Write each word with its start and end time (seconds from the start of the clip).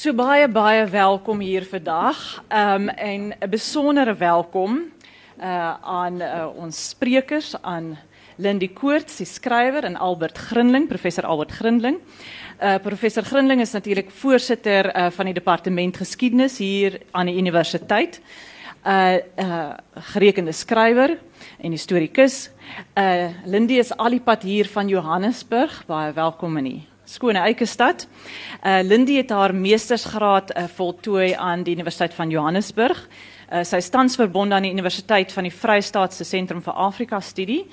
So 0.00 0.14
baie 0.16 0.46
baie 0.48 0.86
welkom 0.88 1.42
hier 1.44 1.66
vandag. 1.68 2.16
Ehm 2.48 2.88
um, 2.88 2.88
en 2.88 3.34
'n 3.36 3.50
besondere 3.50 4.14
welkom 4.16 4.78
uh 5.38 5.74
aan 5.80 6.22
uh, 6.22 6.46
ons 6.56 6.88
sprekers 6.88 7.62
aan 7.62 7.98
Lindy 8.36 8.72
Koorts, 8.72 9.16
die 9.16 9.26
skrywer 9.26 9.84
en 9.84 9.96
Albert 9.96 10.38
Grinling, 10.38 10.88
professor 10.88 11.24
Albert 11.24 11.52
Grinling. 11.52 11.98
Uh 12.62 12.78
professor 12.78 13.22
Grinling 13.22 13.60
is 13.60 13.72
natuurlik 13.72 14.10
voorsitter 14.10 14.96
uh, 14.96 15.10
van 15.10 15.24
die 15.24 15.34
departement 15.34 15.96
geskiedenis 15.96 16.58
hier 16.58 17.00
aan 17.10 17.26
die 17.26 17.36
universiteit. 17.36 18.20
Uh 18.86 19.16
uh 19.36 19.72
gerekende 19.94 20.52
skrywer 20.52 21.18
en 21.58 21.70
historikus. 21.70 22.50
Uh 22.96 23.28
Lindy 23.44 23.74
is 23.74 23.96
alipad 23.96 24.42
hier 24.42 24.66
van 24.66 24.88
Johannesburg. 24.88 25.84
Baie 25.86 26.12
welkom 26.12 26.56
in 26.56 26.64
die 26.64 26.89
skone 27.10 27.42
Eikestad. 27.42 28.06
Uh 28.62 28.80
Lindy 28.86 29.16
het 29.18 29.32
haar 29.34 29.54
meestersgraad 29.54 30.52
uh, 30.54 30.64
voltooi 30.76 31.32
aan 31.34 31.64
die 31.66 31.74
Universiteit 31.74 32.14
van 32.14 32.30
Johannesburg. 32.30 33.00
Uh, 33.50 33.64
sy 33.66 33.80
is 33.82 33.90
tans 33.90 34.14
verbonde 34.18 34.54
aan 34.54 34.68
die 34.68 34.70
Universiteit 34.70 35.32
van 35.34 35.48
die 35.48 35.54
Vrystaatse 35.54 36.24
Sentrum 36.24 36.62
vir 36.62 36.76
Afrika 36.78 37.20
Studie. 37.20 37.64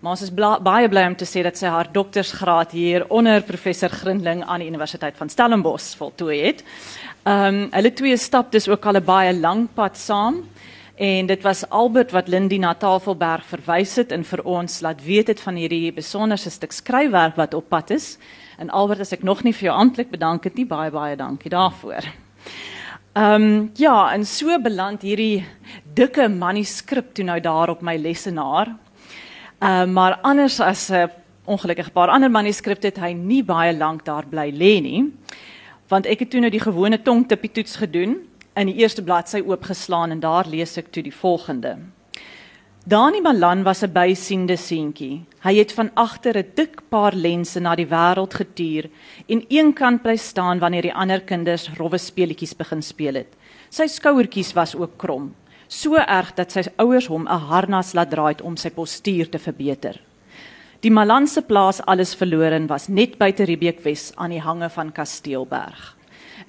Maar 0.00 0.14
ons 0.14 0.22
is 0.26 0.34
baie 0.34 0.88
bly 0.92 1.06
om 1.08 1.16
te 1.16 1.26
sê 1.26 1.42
dat 1.42 1.56
sy 1.58 1.70
haar 1.72 1.88
doktorsgraad 1.92 2.74
hier 2.76 3.06
onder 3.08 3.42
professor 3.42 3.88
Grindling 3.88 4.44
aan 4.44 4.60
die 4.60 4.68
Universiteit 4.68 5.16
van 5.16 5.32
Stellenbosch 5.32 5.94
voltooi 5.98 6.42
het. 6.44 6.64
Ehm 7.24 7.62
um, 7.64 7.68
hulle 7.72 7.92
twee 7.96 8.16
stap 8.20 8.52
dus 8.52 8.68
ook 8.68 8.86
al 8.86 9.00
'n 9.00 9.04
baie 9.04 9.32
lang 9.34 9.68
pad 9.74 9.96
saam. 9.96 10.44
En 10.94 11.26
dit 11.26 11.42
was 11.42 11.68
Albert 11.68 12.10
wat 12.10 12.28
Lindy 12.28 12.58
na 12.58 12.74
Tafelberg 12.74 13.42
verwys 13.50 13.96
het 13.98 14.12
en 14.14 14.22
vir 14.24 14.44
ons 14.46 14.76
laat 14.80 15.00
weet 15.02 15.26
het 15.32 15.40
van 15.42 15.56
hierdie 15.58 15.90
besonderse 15.92 16.50
stuk 16.54 16.72
skryfwerk 16.72 17.34
wat 17.34 17.54
op 17.54 17.66
pad 17.68 17.90
is. 17.90 18.12
En 18.58 18.70
Albert, 18.70 19.00
as 19.02 19.10
ek 19.12 19.24
nog 19.26 19.42
nie 19.42 19.52
vir 19.52 19.72
jou 19.72 19.74
amptelik 19.74 20.12
bedank 20.12 20.44
het 20.46 20.54
nie, 20.54 20.66
baie 20.66 20.92
baie 20.94 21.16
dankie 21.18 21.50
daarvoor. 21.50 22.06
Ehm 23.14 23.42
um, 23.42 23.70
ja, 23.74 24.12
en 24.12 24.26
so 24.26 24.58
beland 24.58 25.02
hierdie 25.02 25.44
dikke 25.94 26.28
manuskrip 26.28 27.10
toe 27.14 27.24
nou 27.24 27.40
daar 27.40 27.70
op 27.74 27.82
my 27.82 27.96
lessenaar. 27.98 28.76
Ehm 29.58 29.88
uh, 29.88 29.92
maar 29.94 30.18
anders 30.22 30.60
as 30.60 30.90
'n 30.90 30.94
uh, 30.94 31.08
ongelukkige 31.44 31.90
paar 31.90 32.08
ander 32.08 32.30
manuskripte 32.30 32.86
het 32.86 33.00
hy 33.00 33.12
nie 33.12 33.42
baie 33.42 33.76
lank 33.76 34.04
daar 34.04 34.26
bly 34.26 34.50
lê 34.50 34.80
nie. 34.80 35.12
Want 35.88 36.06
ek 36.06 36.18
het 36.18 36.30
toe 36.30 36.40
nou 36.40 36.50
die 36.50 36.60
gewone 36.60 37.02
tongtippie 37.02 37.50
toets 37.50 37.76
gedoen 37.76 38.16
in 38.56 38.70
die 38.70 38.76
eerste 38.82 39.02
bladsy 39.02 39.42
oopgeslaan 39.42 40.10
en 40.14 40.20
daar 40.20 40.46
lees 40.46 40.76
ek 40.78 40.92
toe 40.94 41.02
die 41.02 41.14
volgende. 41.14 41.76
Dani 42.86 43.20
Malan 43.20 43.62
was 43.64 43.82
'n 43.82 43.92
bysiende 43.92 44.56
seentjie. 44.56 45.24
Hy 45.40 45.54
het 45.54 45.72
van 45.72 45.90
agter 45.94 46.36
'n 46.36 46.52
dik 46.54 46.88
paar 46.90 47.14
lense 47.14 47.60
na 47.60 47.74
die 47.74 47.86
wêreld 47.86 48.34
getuur 48.34 48.90
en 49.26 49.44
eenkant 49.48 50.02
bly 50.02 50.16
staan 50.16 50.58
wanneer 50.58 50.82
die 50.82 50.94
ander 50.94 51.20
kinders 51.20 51.70
rowwe 51.78 51.98
speletjies 51.98 52.54
begin 52.54 52.82
speel 52.82 53.14
het. 53.14 53.34
Sy 53.70 53.86
skouertjies 53.86 54.52
was 54.52 54.74
ook 54.74 54.98
krom, 54.98 55.34
so 55.66 55.94
erg 55.94 56.34
dat 56.34 56.52
sy 56.52 56.62
ouers 56.76 57.06
hom 57.06 57.26
'n 57.26 57.38
harnas 57.48 57.94
laat 57.94 58.10
draai 58.10 58.34
om 58.42 58.56
sy 58.56 58.70
postuur 58.70 59.30
te 59.30 59.38
verbeter. 59.38 60.00
Die 60.80 60.90
Malan 60.90 61.26
se 61.26 61.42
plaas 61.42 61.80
alles 61.80 62.14
verloren 62.14 62.66
was 62.66 62.88
net 62.88 63.18
buite 63.18 63.44
Riebeekwes 63.44 64.12
aan 64.16 64.30
die 64.30 64.40
hange 64.40 64.68
van 64.68 64.92
Kasteelberg. 64.92 65.93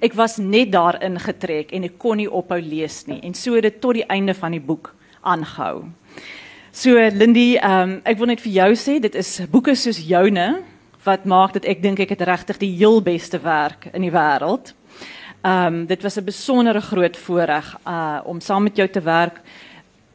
Ek 0.00 0.14
was 0.14 0.36
net 0.38 0.72
daar 0.72 0.98
ingetrek 1.02 1.72
en 1.72 1.84
ek 1.88 1.98
kon 1.98 2.16
nie 2.20 2.28
ophou 2.28 2.60
lees 2.60 3.06
nie 3.06 3.20
en 3.24 3.34
so 3.34 3.54
het 3.56 3.62
dit 3.62 3.80
tot 3.80 3.94
die 3.94 4.06
einde 4.12 4.34
van 4.34 4.52
die 4.52 4.60
boek 4.60 4.92
aangehou. 5.22 5.86
So 6.76 7.00
Lindy, 7.10 7.56
ehm 7.56 7.82
um, 7.82 8.00
ek 8.04 8.18
wil 8.20 8.28
net 8.28 8.42
vir 8.44 8.52
jou 8.52 8.70
sê 8.76 8.98
dit 9.00 9.14
is 9.16 9.40
boeke 9.50 9.74
soos 9.74 10.02
joune 10.04 10.62
wat 11.06 11.24
maak 11.24 11.54
dat 11.54 11.64
ek 11.64 11.80
dink 11.82 12.02
ek 12.04 12.12
het 12.12 12.26
regtig 12.28 12.58
die 12.60 12.74
heel 12.76 13.00
beste 13.00 13.40
werk 13.40 13.88
in 13.94 14.04
die 14.04 14.12
wêreld. 14.12 14.74
Ehm 15.40 15.66
um, 15.66 15.86
dit 15.86 16.02
was 16.02 16.18
'n 16.18 16.24
besondere 16.24 16.80
groot 16.80 17.16
voorreg 17.16 17.76
uh 17.86 18.20
om 18.24 18.40
saam 18.40 18.62
met 18.62 18.76
jou 18.76 18.88
te 18.88 19.00
werk 19.00 19.40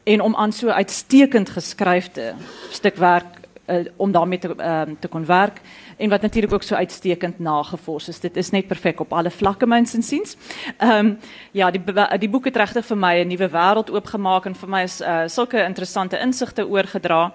en 0.04 0.20
om 0.20 0.36
aan 0.36 0.52
so 0.52 0.68
uitstekend 0.68 1.50
geskryfde 1.50 2.34
stuk 2.70 2.96
werk 2.96 3.41
uh, 3.66 3.84
om 3.96 4.12
daarmee 4.12 4.38
te 4.38 4.48
um, 4.48 4.96
te 5.00 5.08
kon 5.08 5.26
werk 5.26 5.60
en 5.96 6.10
wat 6.10 6.22
natuurlik 6.22 6.52
ook 6.52 6.62
so 6.62 6.74
uitstekend 6.74 7.38
nagevors 7.38 8.08
is. 8.08 8.20
Dit 8.20 8.36
is 8.36 8.50
net 8.50 8.66
perfek 8.66 9.00
op 9.00 9.12
alle 9.12 9.30
vlakke 9.30 9.66
myns 9.66 9.94
insiens. 9.94 10.36
Ehm 10.78 11.14
ja, 11.52 11.70
die 11.70 11.82
die 12.18 12.28
boek 12.28 12.44
het 12.44 12.56
regtig 12.56 12.86
vir 12.86 12.96
my 12.96 13.14
'n 13.24 13.28
nuwe 13.28 13.48
wêreld 13.48 13.90
oopgemaak 13.90 14.46
en 14.46 14.54
vir 14.54 14.68
my 14.68 14.82
is 14.82 15.00
uh, 15.00 15.64
interessante 15.66 16.18
insigte 16.18 16.68
oorgedra. 16.68 17.32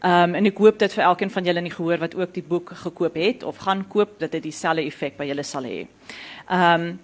Ehm 0.00 0.34
en 0.34 0.46
ek 0.46 0.58
hoop 0.58 0.78
dit 0.78 0.92
vir 0.92 1.04
elkeen 1.04 1.30
van 1.30 1.44
julle 1.44 1.58
in 1.58 1.64
die 1.64 1.74
gehoor 1.74 1.98
wat 1.98 2.14
ook 2.14 2.34
die 2.34 2.42
boek 2.48 2.70
gekoop 2.74 3.14
het 3.14 3.42
of 3.42 3.56
gaan 3.56 3.88
koop 3.88 4.18
dat 4.18 4.32
dit 4.32 4.42
dieselfde 4.42 4.84
effek 4.84 5.16
by 5.16 5.24
julle 5.24 5.42
sal 5.42 5.62
hê. 5.62 5.86
Ehm 6.48 6.98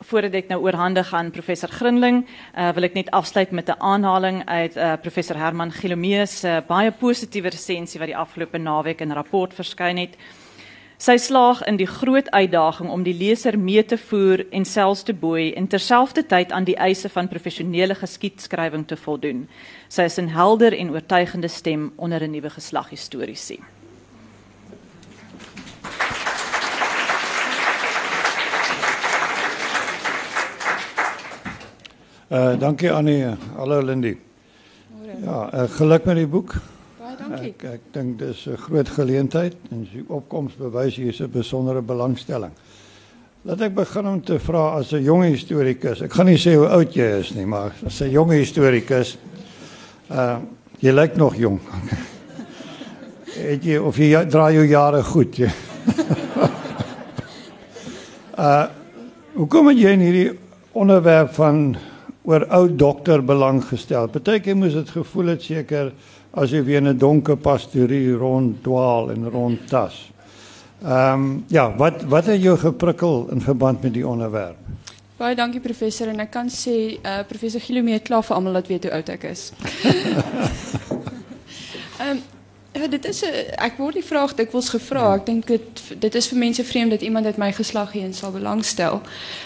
voordat 0.00 0.34
ek 0.34 0.48
nou 0.48 0.60
oorhandig 0.64 1.12
aan 1.14 1.30
professor 1.30 1.68
Grinling, 1.68 2.22
uh, 2.56 2.70
wil 2.72 2.88
ek 2.88 2.94
net 2.94 3.10
afsluit 3.10 3.50
met 3.50 3.68
'n 3.68 3.80
aanhaling 3.80 4.42
uit 4.48 4.76
uh, 4.76 4.96
professor 5.00 5.36
Herman 5.36 5.72
Gilomee 5.72 6.26
se 6.26 6.48
uh, 6.48 6.60
baie 6.66 6.90
positiewe 6.90 7.50
resensie 7.50 8.00
wat 8.00 8.08
die 8.08 8.16
afgelope 8.16 8.58
naweek 8.58 9.00
in 9.00 9.08
'n 9.08 9.14
rapport 9.14 9.54
verskyn 9.54 9.96
het. 9.96 10.16
Sy 11.00 11.16
slaag 11.16 11.62
in 11.64 11.78
die 11.80 11.86
groot 11.88 12.30
uitdaging 12.30 12.90
om 12.90 13.02
die 13.02 13.14
leser 13.16 13.58
mee 13.58 13.84
te 13.84 13.96
voer 13.96 14.44
en 14.52 14.64
selfs 14.64 15.02
te 15.02 15.14
boei 15.14 15.54
en 15.56 15.66
terselfdertyd 15.66 16.52
aan 16.52 16.64
die 16.64 16.76
eise 16.76 17.08
van 17.08 17.28
professionele 17.28 17.94
geskiedskrywing 17.94 18.86
te 18.86 18.96
voldoen. 18.96 19.48
Sy 19.88 20.02
is 20.02 20.18
'n 20.18 20.28
helder 20.28 20.76
en 20.76 20.90
oortuigende 20.90 21.48
stem 21.48 21.92
onder 21.96 22.20
'n 22.22 22.30
nuwe 22.30 22.50
geslag 22.50 22.90
historiese. 22.90 23.79
Uh 32.30 32.60
dankie 32.60 32.92
Annie. 32.92 33.26
Hallo 33.56 33.80
Lindy. 33.82 34.16
Ja, 35.24 35.50
uh, 35.54 35.62
geluk 35.70 36.04
met 36.04 36.14
die 36.14 36.26
boek. 36.30 36.52
Baie 37.00 37.16
dankie. 37.18 37.48
Ek 37.48 37.64
ek 37.66 37.88
dink 37.90 38.20
dis 38.20 38.44
'n 38.46 38.54
groot 38.54 38.88
geleentheid 38.88 39.56
en 39.70 39.82
die 39.90 40.04
opkoms 40.06 40.54
bewys 40.54 40.94
hier 40.94 41.08
is 41.10 41.18
'n 41.20 41.30
besondere 41.30 41.82
belangstelling. 41.82 42.52
Laat 43.42 43.60
ek 43.60 43.74
begin 43.74 44.06
om 44.06 44.22
te 44.22 44.38
vra 44.38 44.78
as 44.78 44.92
'n 44.92 45.02
jong 45.02 45.24
historikus. 45.24 46.02
Ek 46.02 46.12
gaan 46.12 46.26
nie 46.26 46.38
sê 46.38 46.54
hoe 46.54 46.68
oud 46.68 46.94
jy 46.94 47.18
is 47.18 47.34
nie, 47.34 47.46
maar 47.46 47.74
as 47.86 48.00
'n 48.00 48.10
jong 48.10 48.30
historikus 48.30 49.18
uh 50.10 50.38
jy 50.78 50.92
lyk 50.92 51.16
nog 51.16 51.34
jong. 51.34 51.60
Het 53.50 53.64
jy 53.64 53.76
of 53.76 53.96
jy 53.96 54.24
dra 54.26 54.52
jou 54.52 54.66
jare 54.66 55.02
goed? 55.02 55.36
Jy? 55.36 55.50
uh 58.38 58.66
hoekom 59.34 59.66
het 59.66 59.78
jy 59.78 59.90
in 59.90 60.00
hierdie 60.00 60.38
onderwerp 60.72 61.34
van 61.34 61.76
oor 62.22 62.46
ou 62.50 62.68
dokter 62.68 63.22
belang 63.24 63.62
gestel. 63.64 64.08
Partykeer 64.08 64.56
moes 64.56 64.74
dit 64.76 64.90
gevoel 64.90 65.34
het 65.34 65.42
seker 65.42 65.92
as 66.30 66.50
jy 66.50 66.62
weer 66.62 66.78
in 66.78 66.88
'n 66.88 66.98
donker 66.98 67.36
pastorie 67.36 68.12
ronddwaal 68.14 69.10
en 69.10 69.30
rondtas. 69.30 70.10
Ehm 70.82 71.14
um, 71.14 71.44
ja, 71.48 71.76
wat 71.76 72.02
wat 72.02 72.26
het 72.26 72.42
jou 72.42 72.58
geprikkel 72.58 73.28
in 73.30 73.40
verband 73.40 73.82
met 73.82 73.94
die 73.94 74.06
onderwerp? 74.06 74.56
Baie 75.16 75.36
dankie 75.36 75.60
professor 75.60 76.08
en 76.08 76.20
ek 76.20 76.30
kan 76.30 76.48
sê 76.48 76.96
uh 77.04 77.20
professor 77.28 77.60
Gilomee 77.60 77.98
klaar 78.00 78.22
vir 78.22 78.36
almal 78.36 78.52
dat 78.52 78.66
weet 78.66 78.84
hoe 78.84 78.92
oud 78.92 79.08
ek 79.08 79.24
is. 79.24 79.52
Ehm 82.00 82.16
um, 82.16 82.22
Ja, 82.80 82.86
dit 82.88 83.04
is 83.04 83.20
'n 83.20 83.34
ek 83.56 83.76
word 83.76 83.94
die 83.94 84.04
vraag 84.04 84.34
dikwels 84.34 84.68
gevra. 84.68 85.14
Ek 85.14 85.26
dink 85.26 85.46
dit 85.46 85.82
dit 85.98 86.14
is 86.14 86.28
vir 86.28 86.38
mense 86.38 86.64
vreemd 86.64 86.90
dat 86.90 87.02
iemand 87.02 87.26
uit 87.26 87.36
my 87.36 87.52
geslag 87.52 87.92
hierin 87.92 88.14
sal 88.14 88.30
belangstel. 88.30 89.00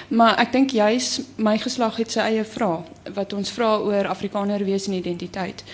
Maar 0.08 0.38
ek 0.38 0.52
dink 0.52 0.70
juis 0.70 1.20
my 1.36 1.58
geslag 1.58 1.96
het 1.96 2.10
sy 2.10 2.20
eie 2.20 2.44
vrae 2.44 2.82
wat 3.14 3.32
ons 3.32 3.50
vra 3.50 3.76
oor 3.76 4.06
Afrikaner 4.06 4.64
wees 4.64 4.86
en 4.86 4.92
identiteit. 4.92 5.64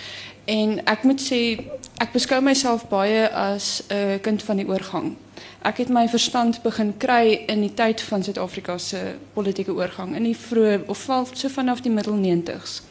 En 0.45 0.85
ek 0.85 1.03
moet 1.03 1.21
sê 1.21 1.61
ek 1.97 2.13
beskou 2.13 2.41
myself 2.41 2.89
baie 2.89 3.29
as 3.29 3.83
'n 3.89 4.21
kind 4.21 4.43
van 4.43 4.57
die 4.57 4.69
oorgang. 4.69 5.17
Ek 5.63 5.77
het 5.77 5.89
my 5.89 6.09
verstand 6.09 6.63
begin 6.63 6.97
kry 6.97 7.45
in 7.47 7.61
die 7.61 7.75
tyd 7.75 8.01
van 8.01 8.23
Suid-Afrika 8.23 8.79
se 8.79 9.15
politieke 9.33 9.73
oorgang 9.73 10.17
in 10.17 10.23
die 10.23 10.37
vroeë 10.37 10.87
of 10.87 11.11
so 11.33 11.49
vanaf 11.49 11.81
die 11.81 11.93
middel 11.93 12.15
90s. 12.15 12.83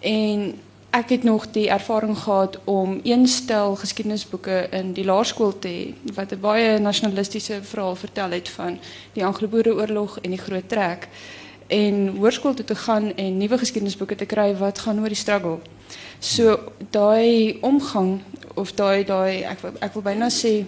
En 0.00 0.54
ek 0.92 1.08
het 1.08 1.22
nog 1.22 1.50
die 1.50 1.68
ervaring 1.68 2.18
gehad 2.18 2.58
om 2.64 3.00
een 3.02 3.26
stel 3.26 3.76
geskiedenisboeke 3.76 4.66
in 4.70 4.92
die 4.92 5.04
laerskool 5.04 5.58
te 5.58 5.68
hê 5.68 6.14
wat 6.14 6.32
'n 6.32 6.40
baie 6.40 6.78
nasionalistiese 6.78 7.62
verhaal 7.62 7.96
vertel 7.96 8.30
het 8.30 8.48
van 8.48 8.78
die 9.12 9.24
Anglo-Boereoorlog 9.24 10.18
en 10.20 10.30
die 10.30 10.38
Groot 10.38 10.68
Trek 10.68 11.08
en 11.66 12.16
hoërskool 12.16 12.54
toe 12.54 12.64
te 12.64 12.74
gaan 12.74 13.14
en 13.16 13.36
nuwe 13.36 13.58
geskiedenisboeke 13.58 14.14
te 14.14 14.26
kry 14.26 14.56
wat 14.56 14.78
gaan 14.78 15.00
oor 15.00 15.08
die 15.08 15.16
struggle. 15.16 15.58
So 16.18 16.58
daai 16.90 17.58
omgang 17.60 18.20
of 18.54 18.72
daai 18.72 19.04
daai 19.04 19.42
ek 19.42 19.58
ek 19.78 19.92
wil 19.92 20.02
byna 20.02 20.28
sê 20.28 20.64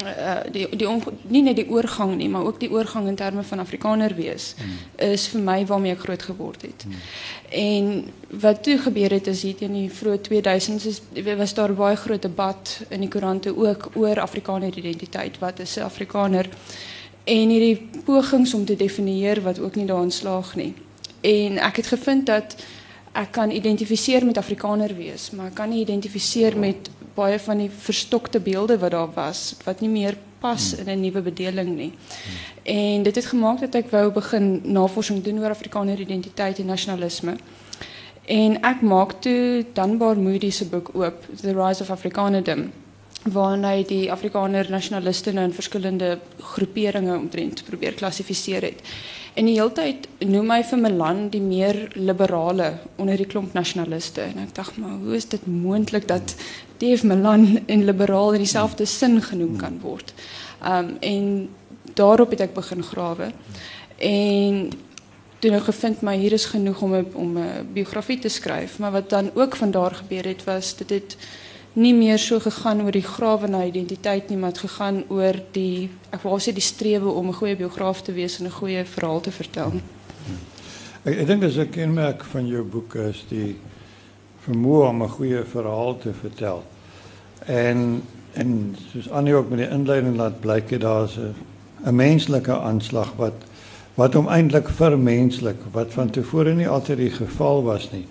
uh, 0.00 0.40
die 0.52 0.68
die 0.76 0.88
on, 0.88 1.02
nie 1.28 1.42
net 1.42 1.56
die 1.56 1.68
oorgang 1.70 2.14
nie, 2.16 2.28
maar 2.28 2.44
ook 2.44 2.60
die 2.60 2.70
oorgang 2.70 3.08
in 3.08 3.18
terme 3.18 3.42
van 3.42 3.58
Afrikaner 3.58 4.14
wees 4.14 4.54
mm. 4.58 4.78
is 5.12 5.26
vir 5.32 5.44
my 5.44 5.58
waarmee 5.66 5.92
ek 5.92 6.06
groot 6.06 6.22
geword 6.22 6.62
het. 6.62 6.86
Mm. 6.86 7.02
En 7.62 7.90
wat 8.40 8.62
toe 8.62 8.78
gebeur 8.78 9.10
het 9.10 9.26
is 9.26 9.42
hier 9.42 9.66
in 9.68 9.76
die 9.76 9.90
vroeë 9.90 10.22
2000s 10.30 10.88
is 10.88 11.02
was 11.36 11.54
daar 11.54 11.74
baie 11.74 11.96
groot 11.96 12.22
debat 12.22 12.80
in 12.88 13.04
die 13.04 13.10
koerante 13.12 13.56
ook 13.56 13.90
oor 13.94 14.20
Afrikaner 14.20 14.76
identiteit. 14.76 15.38
Wat 15.38 15.58
is 15.58 15.76
'n 15.76 15.88
Afrikaner? 15.88 16.48
en 17.24 17.52
hierdie 17.54 18.02
pogings 18.04 18.54
om 18.54 18.64
te 18.64 18.76
definieer 18.76 19.42
wat 19.42 19.60
ook 19.62 19.76
nie 19.78 19.86
daarin 19.86 20.10
slaag 20.10 20.54
nie. 20.58 20.74
En 21.20 21.58
ek 21.62 21.82
het 21.82 21.92
gevind 21.94 22.26
dat 22.26 22.56
ek 23.12 23.30
kan 23.30 23.50
identifiseer 23.50 24.24
met 24.26 24.40
Afrikaner 24.40 24.94
wees, 24.96 25.30
maar 25.30 25.52
ek 25.52 25.54
kan 25.60 25.70
nie 25.70 25.82
identifiseer 25.84 26.56
met 26.58 26.90
baie 27.14 27.38
van 27.38 27.58
die 27.58 27.70
verstokte 27.70 28.40
beelde 28.40 28.78
wat 28.78 28.90
daar 28.90 29.10
was 29.14 29.54
wat 29.64 29.80
nie 29.80 29.90
meer 29.90 30.16
pas 30.42 30.74
in 30.74 30.88
'n 30.88 31.00
nuwe 31.00 31.20
bedeling 31.20 31.76
nie. 31.76 31.92
En 32.62 33.02
dit 33.02 33.14
het 33.14 33.26
gemaak 33.26 33.60
dat 33.60 33.74
ek 33.74 33.90
wou 33.90 34.10
begin 34.12 34.60
navorsing 34.64 35.22
doen 35.22 35.38
oor 35.38 35.50
Afrikaner 35.50 36.00
identiteit 36.00 36.58
en 36.58 36.66
nasionalisme. 36.66 37.36
En 38.24 38.60
ek 38.62 38.80
maak 38.80 39.12
toe 39.20 39.64
Dunbar 39.72 40.16
Moody 40.18 40.50
se 40.50 40.64
boek 40.64 40.90
oop, 40.94 41.24
The 41.40 41.52
Rise 41.52 41.82
of 41.82 41.90
Afrikanerdom, 41.90 42.70
waarin 43.22 43.64
hy 43.64 43.84
die 43.86 44.12
Afrikaner 44.12 44.70
nasionaliste 44.70 45.30
in 45.30 45.52
verskillende 45.52 46.18
groeperinge 46.38 47.16
omtrent 47.16 47.64
probeer 47.64 47.92
klassifiseer 47.94 48.62
het. 48.62 48.82
En 49.34 49.46
die 49.48 49.54
hele 49.56 49.72
tyd 49.72 50.08
noem 50.28 50.50
hy 50.52 50.60
vir 50.68 50.80
Milan 50.82 51.20
die 51.32 51.40
meer 51.40 51.78
liberale 51.96 52.74
onder 53.00 53.16
die 53.16 53.28
klomp 53.28 53.54
nasionaliste 53.56 54.26
en 54.26 54.42
ek 54.42 54.52
dink 54.58 54.76
maar 54.82 54.98
hoe 55.00 55.16
is 55.16 55.28
dit 55.32 55.46
moontlik 55.48 56.04
dat 56.10 56.34
Dave 56.82 57.06
Milan 57.08 57.62
en 57.64 57.84
liberaal 57.88 58.36
in 58.36 58.44
dieselfde 58.44 58.84
sin 58.84 59.22
genoem 59.24 59.56
kan 59.56 59.78
word? 59.80 60.12
Um 60.60 60.96
en 61.00 61.26
daarop 61.96 62.36
het 62.36 62.44
ek 62.44 62.54
begin 62.54 62.84
grawe. 62.84 63.32
En 63.96 64.70
toen 65.38 65.56
ik 65.56 65.62
gevind 65.62 66.00
maar 66.00 66.20
hier 66.20 66.32
is 66.32 66.44
genoeg 66.52 66.82
om 66.82 66.94
om 67.14 67.36
een 67.36 67.72
biografie 67.72 68.18
te 68.18 68.28
schrijven. 68.28 68.80
Maar 68.80 68.92
wat 68.92 69.10
dan 69.10 69.30
ook 69.34 69.56
vandaar 69.56 69.94
gebeurd 69.94 70.24
het, 70.24 70.44
was 70.44 70.76
dat 70.76 70.88
dit 70.88 71.16
niet 71.72 71.96
meer 71.96 72.18
zo 72.18 72.38
gegaan 72.38 72.80
over 72.80 72.92
die 72.92 73.02
graven 73.02 73.50
naar 73.50 73.66
identiteit, 73.66 74.28
nie, 74.28 74.38
maar 74.38 74.48
het 74.48 74.58
gegaan 74.58 75.04
over 75.08 75.42
die, 75.50 75.90
ik 76.10 76.20
wou 76.20 76.34
zeggen, 76.34 76.54
die 76.54 76.62
streven 76.62 77.14
om 77.14 77.26
een 77.26 77.34
goede 77.34 77.56
biograaf 77.56 78.02
te 78.02 78.12
wezen 78.12 78.38
en 78.38 78.44
een 78.44 78.56
goede 78.56 78.84
verhaal 78.84 79.20
te 79.20 79.30
vertellen. 79.30 79.82
Ik, 81.02 81.26
denk 81.26 81.40
dat 81.40 81.54
een 81.54 81.70
kenmerk 81.70 82.24
van 82.24 82.46
je 82.46 82.60
boek 82.60 82.94
is 82.94 83.24
die 83.28 83.58
vermoeden 84.38 84.88
om 84.88 85.00
een 85.00 85.08
goede 85.08 85.44
verhaal 85.50 85.98
te 85.98 86.12
vertellen. 86.20 86.62
En, 87.38 88.02
en 88.32 88.76
Annie 89.10 89.34
ook 89.34 89.48
met 89.48 89.58
de 89.58 89.68
inleiding 89.68 90.16
laat 90.16 90.40
blijken, 90.40 90.80
daar 90.80 91.04
is 91.04 91.18
een, 91.82 91.94
menselijke 91.94 92.58
aanslag 92.58 93.12
wat 93.16 93.32
wat 93.94 94.12
hom 94.12 94.28
eintlik 94.28 94.68
wat 95.70 95.92
van 95.92 96.10
tevore 96.10 96.54
nie 96.54 96.68
altyd 96.68 96.96
die 96.96 97.10
geval 97.10 97.62
was 97.62 97.90
nie. 97.90 98.06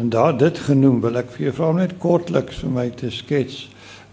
En 0.00 0.08
daar 0.08 0.36
dit 0.36 0.58
genoem 0.58 1.00
wil 1.04 1.20
ek 1.20 1.30
vir 1.34 1.46
jou 1.46 1.52
vra 1.58 1.72
net 1.76 1.98
kortliks 2.02 2.62
vir 2.64 2.72
my 2.76 2.88
te 2.96 3.10
skets 3.12 3.66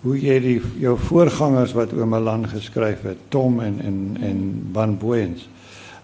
hoe 0.04 0.16
jy 0.20 0.38
die 0.44 0.58
jou 0.82 0.96
voorgangers 1.08 1.74
wat 1.78 1.94
oor 1.96 2.08
Milan 2.08 2.46
geskryf 2.52 3.06
het, 3.08 3.20
Tom 3.34 3.60
en 3.64 3.80
en 3.84 4.00
en 4.24 4.42
Van 4.74 4.98
Booyens. 5.00 5.48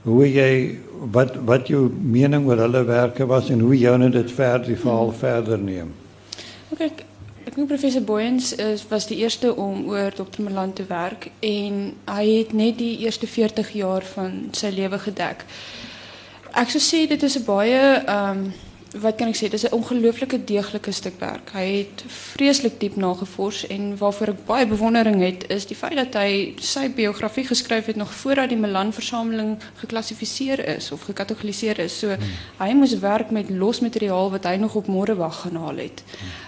Hoe 0.03 0.25
jy 0.27 0.80
wat 1.13 1.35
wat 1.47 1.69
jou 1.71 1.85
mening 2.01 2.47
oor 2.50 2.63
hulle 2.65 2.83
werke 2.88 3.27
was 3.30 3.51
en 3.53 3.63
hoe 3.63 3.75
jy 3.77 3.95
nou 3.97 4.09
dit 4.12 4.31
verder 4.31 4.74
die 4.74 4.80
verder 5.19 5.59
neem. 5.59 5.94
Okay, 6.71 6.91
Ek 7.44 7.57
dink 7.59 7.68
professor 7.68 8.01
Boyens 8.01 8.53
was 8.89 9.06
die 9.06 9.19
eerste 9.19 9.51
om 9.59 9.83
oor 9.91 10.12
Dr. 10.15 10.41
Milan 10.41 10.74
te 10.74 10.85
werk 10.88 11.27
en 11.44 11.94
hy 12.07 12.24
het 12.39 12.53
net 12.53 12.77
die 12.80 13.03
eerste 13.03 13.27
40 13.27 13.74
jaar 13.77 14.01
van 14.15 14.47
sy 14.51 14.71
lewe 14.71 14.97
gedek. 15.00 15.44
Ek 16.56 16.71
sou 16.71 16.81
sê 16.81 17.03
dit 17.07 17.24
is 17.24 17.38
'n 17.38 17.45
baie 17.45 18.01
ehm 18.07 18.47
wat 19.01 19.16
kan 19.18 19.28
ek 19.28 19.38
sê, 19.38 19.50
dis 19.50 19.66
'n 19.66 19.74
ongelooflike 19.74 20.44
deeglike 20.44 20.92
stuk 20.92 21.19
werk. 21.19 21.50
Hy 21.54 21.68
het 21.78 22.04
vreeslik 22.07 22.80
diep 22.80 22.95
nagevors 22.95 23.68
en 23.68 23.98
waarvoor 23.98 24.28
ek 24.28 24.45
baie 24.45 24.68
bewondering 24.68 25.22
het, 25.22 25.50
is 25.50 25.66
die 25.66 25.75
feit 25.75 25.95
dat 25.95 26.13
hy 26.13 26.54
sy 26.57 26.90
biografie 26.90 27.45
geskryf 27.45 27.86
het 27.86 27.95
nog 27.95 28.13
voordat 28.13 28.50
die 28.50 28.57
Milan 28.57 28.94
versameling 28.94 29.57
geklassifiseer 29.75 30.68
is 30.75 30.92
of 30.92 31.01
gekatalogiseer 31.01 31.80
is. 31.80 32.00
So 32.00 32.07
hmm. 32.07 32.24
hy 32.57 32.74
moes 32.74 33.00
werk 33.00 33.31
met 33.31 33.50
losmateriaal 33.50 34.31
wat 34.31 34.44
hy 34.44 34.56
nog 34.56 34.75
op 34.75 34.88
gaan 34.88 35.78
het. 35.78 36.04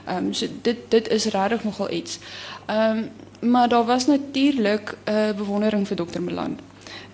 Ehm 0.06 0.26
um, 0.26 0.34
so 0.34 0.48
dit 0.62 0.78
dit 0.90 1.08
is 1.08 1.26
regtig 1.26 1.64
nogal 1.64 1.92
iets. 1.92 2.20
Ehm 2.66 2.98
um, 2.98 3.10
maar 3.50 3.70
daar 3.70 3.86
was 3.86 4.06
natuurlik 4.06 4.98
'n 5.06 5.12
uh, 5.12 5.32
bewondering 5.36 5.88
vir 5.88 5.96
Dr. 5.96 6.22
Milan. 6.22 6.60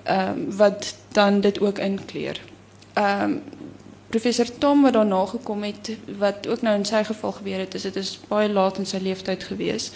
Ehm 0.04 0.30
um, 0.30 0.56
wat 0.58 0.96
dan 1.12 1.42
dit 1.42 1.60
ook 1.60 1.78
inkleer. 1.78 2.42
Ehm 2.94 3.24
um, 3.24 3.42
professor 4.12 4.48
Tom 4.58 4.82
wat 4.86 4.94
daarna 4.94 5.26
gekom 5.26 5.64
het 5.64 5.94
wat 6.20 6.48
ook 6.48 6.62
nou 6.62 6.76
in 6.78 6.86
sy 6.86 7.04
geval 7.08 7.32
gebeur 7.40 7.64
het 7.64 7.78
is 7.80 7.88
dit 7.88 7.96
is 7.96 8.20
baie 8.28 8.50
laat 8.50 8.78
in 8.78 8.86
sy 8.86 9.00
lewenstyd 9.02 9.44
gewees. 9.44 9.92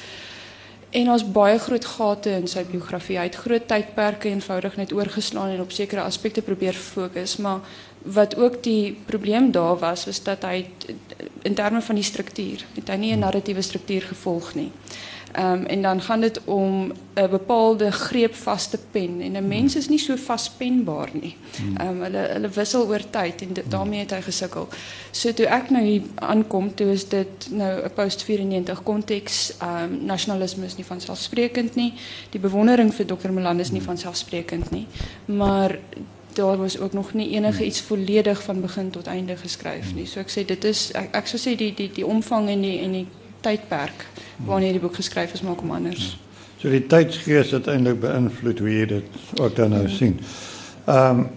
En 0.96 1.10
ons 1.12 1.26
baie 1.36 1.58
groot 1.60 1.86
gate 1.86 2.32
in 2.32 2.48
sy 2.48 2.64
biografie. 2.70 3.18
Hy 3.20 3.28
het 3.28 3.42
groot 3.44 3.68
tydperke 3.68 4.30
eenvoudig 4.32 4.78
net 4.80 4.94
oorgeslaan 4.96 5.52
en 5.52 5.66
op 5.66 5.74
sekere 5.76 6.06
aspekte 6.08 6.42
probeer 6.42 6.74
fokus, 6.74 7.36
maar 7.44 7.60
wat 8.16 8.38
ook 8.38 8.62
die 8.64 8.96
probleem 9.06 9.52
daar 9.52 9.76
was 9.82 10.06
was 10.06 10.22
dat 10.24 10.46
hy 10.48 10.66
in 11.44 11.58
terme 11.58 11.82
van 11.82 12.00
die 12.00 12.06
struktuur, 12.06 12.64
het 12.78 12.88
hy 12.88 12.96
nie 13.02 13.14
'n 13.14 13.20
narratiewe 13.20 13.62
struktuur 13.62 14.02
gevolg 14.02 14.54
nie. 14.56 14.72
Um, 15.40 15.66
en 15.66 15.82
dan 15.82 16.02
gaan 16.02 16.22
het 16.22 16.42
om 16.44 16.92
een 17.14 17.30
bepaalde 17.30 17.92
greepvaste 17.92 18.80
pen. 18.92 19.22
En 19.22 19.36
een 19.36 19.48
mens 19.48 19.76
is 19.76 19.90
niet 19.90 20.02
zo 20.02 20.16
vastpenbaar. 20.16 21.10
Nie. 21.12 21.36
Um, 21.82 22.02
hulle, 22.02 22.18
hulle 22.18 22.50
wissel 22.50 22.88
oor 22.88 23.10
tijd 23.10 23.42
en 23.42 23.50
daarmee 23.68 23.98
heeft 23.98 24.10
hij 24.10 24.22
gesukkel. 24.22 24.68
So 25.12 25.34
toen 25.34 25.46
ik 25.46 25.70
nou 25.70 25.86
hier 25.86 26.02
aankom, 26.16 26.76
toen 26.76 26.88
is 26.88 27.08
dit 27.08 27.48
nou 27.50 27.82
een 27.82 27.94
post-94 27.94 28.84
context. 28.84 29.58
Um, 29.64 30.06
nationalisme 30.06 30.66
is 30.66 30.76
niet 30.76 30.86
vanzelfsprekend. 30.86 31.76
Nie. 31.76 31.94
Die 32.30 32.40
bewondering 32.40 32.94
voor 32.94 33.06
Dr. 33.06 33.30
Melan 33.30 33.60
is 33.60 33.72
niet 33.72 33.84
vanzelfsprekend. 33.84 34.72
Nie. 34.72 34.88
Maar 35.26 35.80
daar 36.34 36.58
was 36.58 36.80
ook 36.80 36.94
nog 36.94 37.14
niet 37.14 37.32
enige 37.32 37.66
iets 37.66 37.82
volledig 37.82 38.44
van 38.44 38.62
begin 38.62 38.90
tot 38.90 39.08
einde 39.08 39.38
geschreven. 39.38 39.96
Nie. 39.96 40.06
So 40.06 40.20
ik 40.20 40.30
zeg, 40.30 40.46
dit 40.46 40.64
is, 40.64 40.92
ik 40.92 41.26
zou 41.26 41.38
zeggen, 41.38 41.58
die, 41.58 41.74
die, 41.74 41.92
die 41.94 42.06
omvang 42.06 42.50
en 42.50 42.62
die, 42.62 42.80
en 42.80 42.92
die 42.92 43.08
tijdperk 43.46 44.06
wanneer 44.46 44.72
die 44.72 44.80
boek 44.80 44.96
geschreven 44.96 45.34
is, 45.34 45.42
maar 45.42 45.52
ook 45.52 45.62
anders. 45.70 46.20
So 46.58 46.70
die 46.70 46.88
tijdsgeest 46.88 47.52
uiteindelijk 47.52 48.00
beïnvloed 48.00 48.60
hoe 48.60 48.78
je 48.78 48.88
dit 48.88 49.04
ook 49.42 49.56
dan 49.56 49.70
nou 49.70 49.90
zien. 49.90 50.20
Um, 50.90 51.30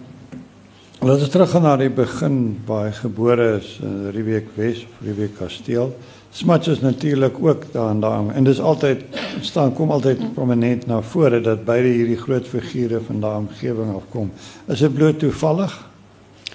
laten 0.99 1.23
we 1.23 1.27
teruggaan 1.27 1.61
naar 1.61 1.79
het 1.79 1.95
begin 1.95 2.61
waar 2.65 2.81
hij 2.81 2.91
geboren 2.91 3.59
is, 3.59 3.79
uh, 3.83 4.09
Riebeek 4.11 4.47
West 4.53 4.83
of 4.83 5.05
Riebeek 5.05 5.35
Kasteel. 5.37 5.97
Smats 6.31 6.67
is 6.67 6.79
natuurlijk 6.79 7.35
ook 7.41 7.63
daar 7.71 7.89
en 7.89 7.99
daar. 7.99 8.27
En 8.27 8.43
dus 8.43 8.61
altijd, 8.61 9.03
staan, 9.41 9.73
kom 9.73 9.91
altijd 9.91 10.33
prominent 10.33 10.85
naar 10.85 11.03
voren 11.03 11.43
dat 11.43 11.65
beide 11.65 11.87
hierdie 11.87 12.17
groot 12.17 12.47
figuren 12.47 13.05
van 13.05 13.19
de 13.19 13.27
omgeving 13.27 13.95
afkomen. 13.95 14.31
Is 14.65 14.79
het 14.79 14.93
bloot 14.93 15.19
toevallig? 15.19 15.87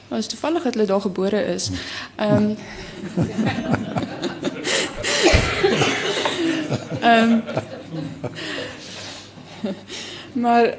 Het 0.08 0.18
is 0.18 0.26
toevallig 0.26 0.62
dat 0.62 0.74
hij 0.74 0.86
daar 0.86 1.00
geboren 1.00 1.46
is. 1.46 1.70
Um, 2.20 2.56
um, 7.04 7.42
maar 10.32 10.64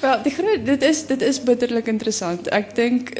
wel, 0.00 0.22
dit 0.64 0.82
is 0.82 1.06
dit 1.06 1.22
is 1.22 1.42
bitterlik 1.42 1.86
interessant. 1.86 2.48
Ek 2.48 2.74
dink 2.76 3.12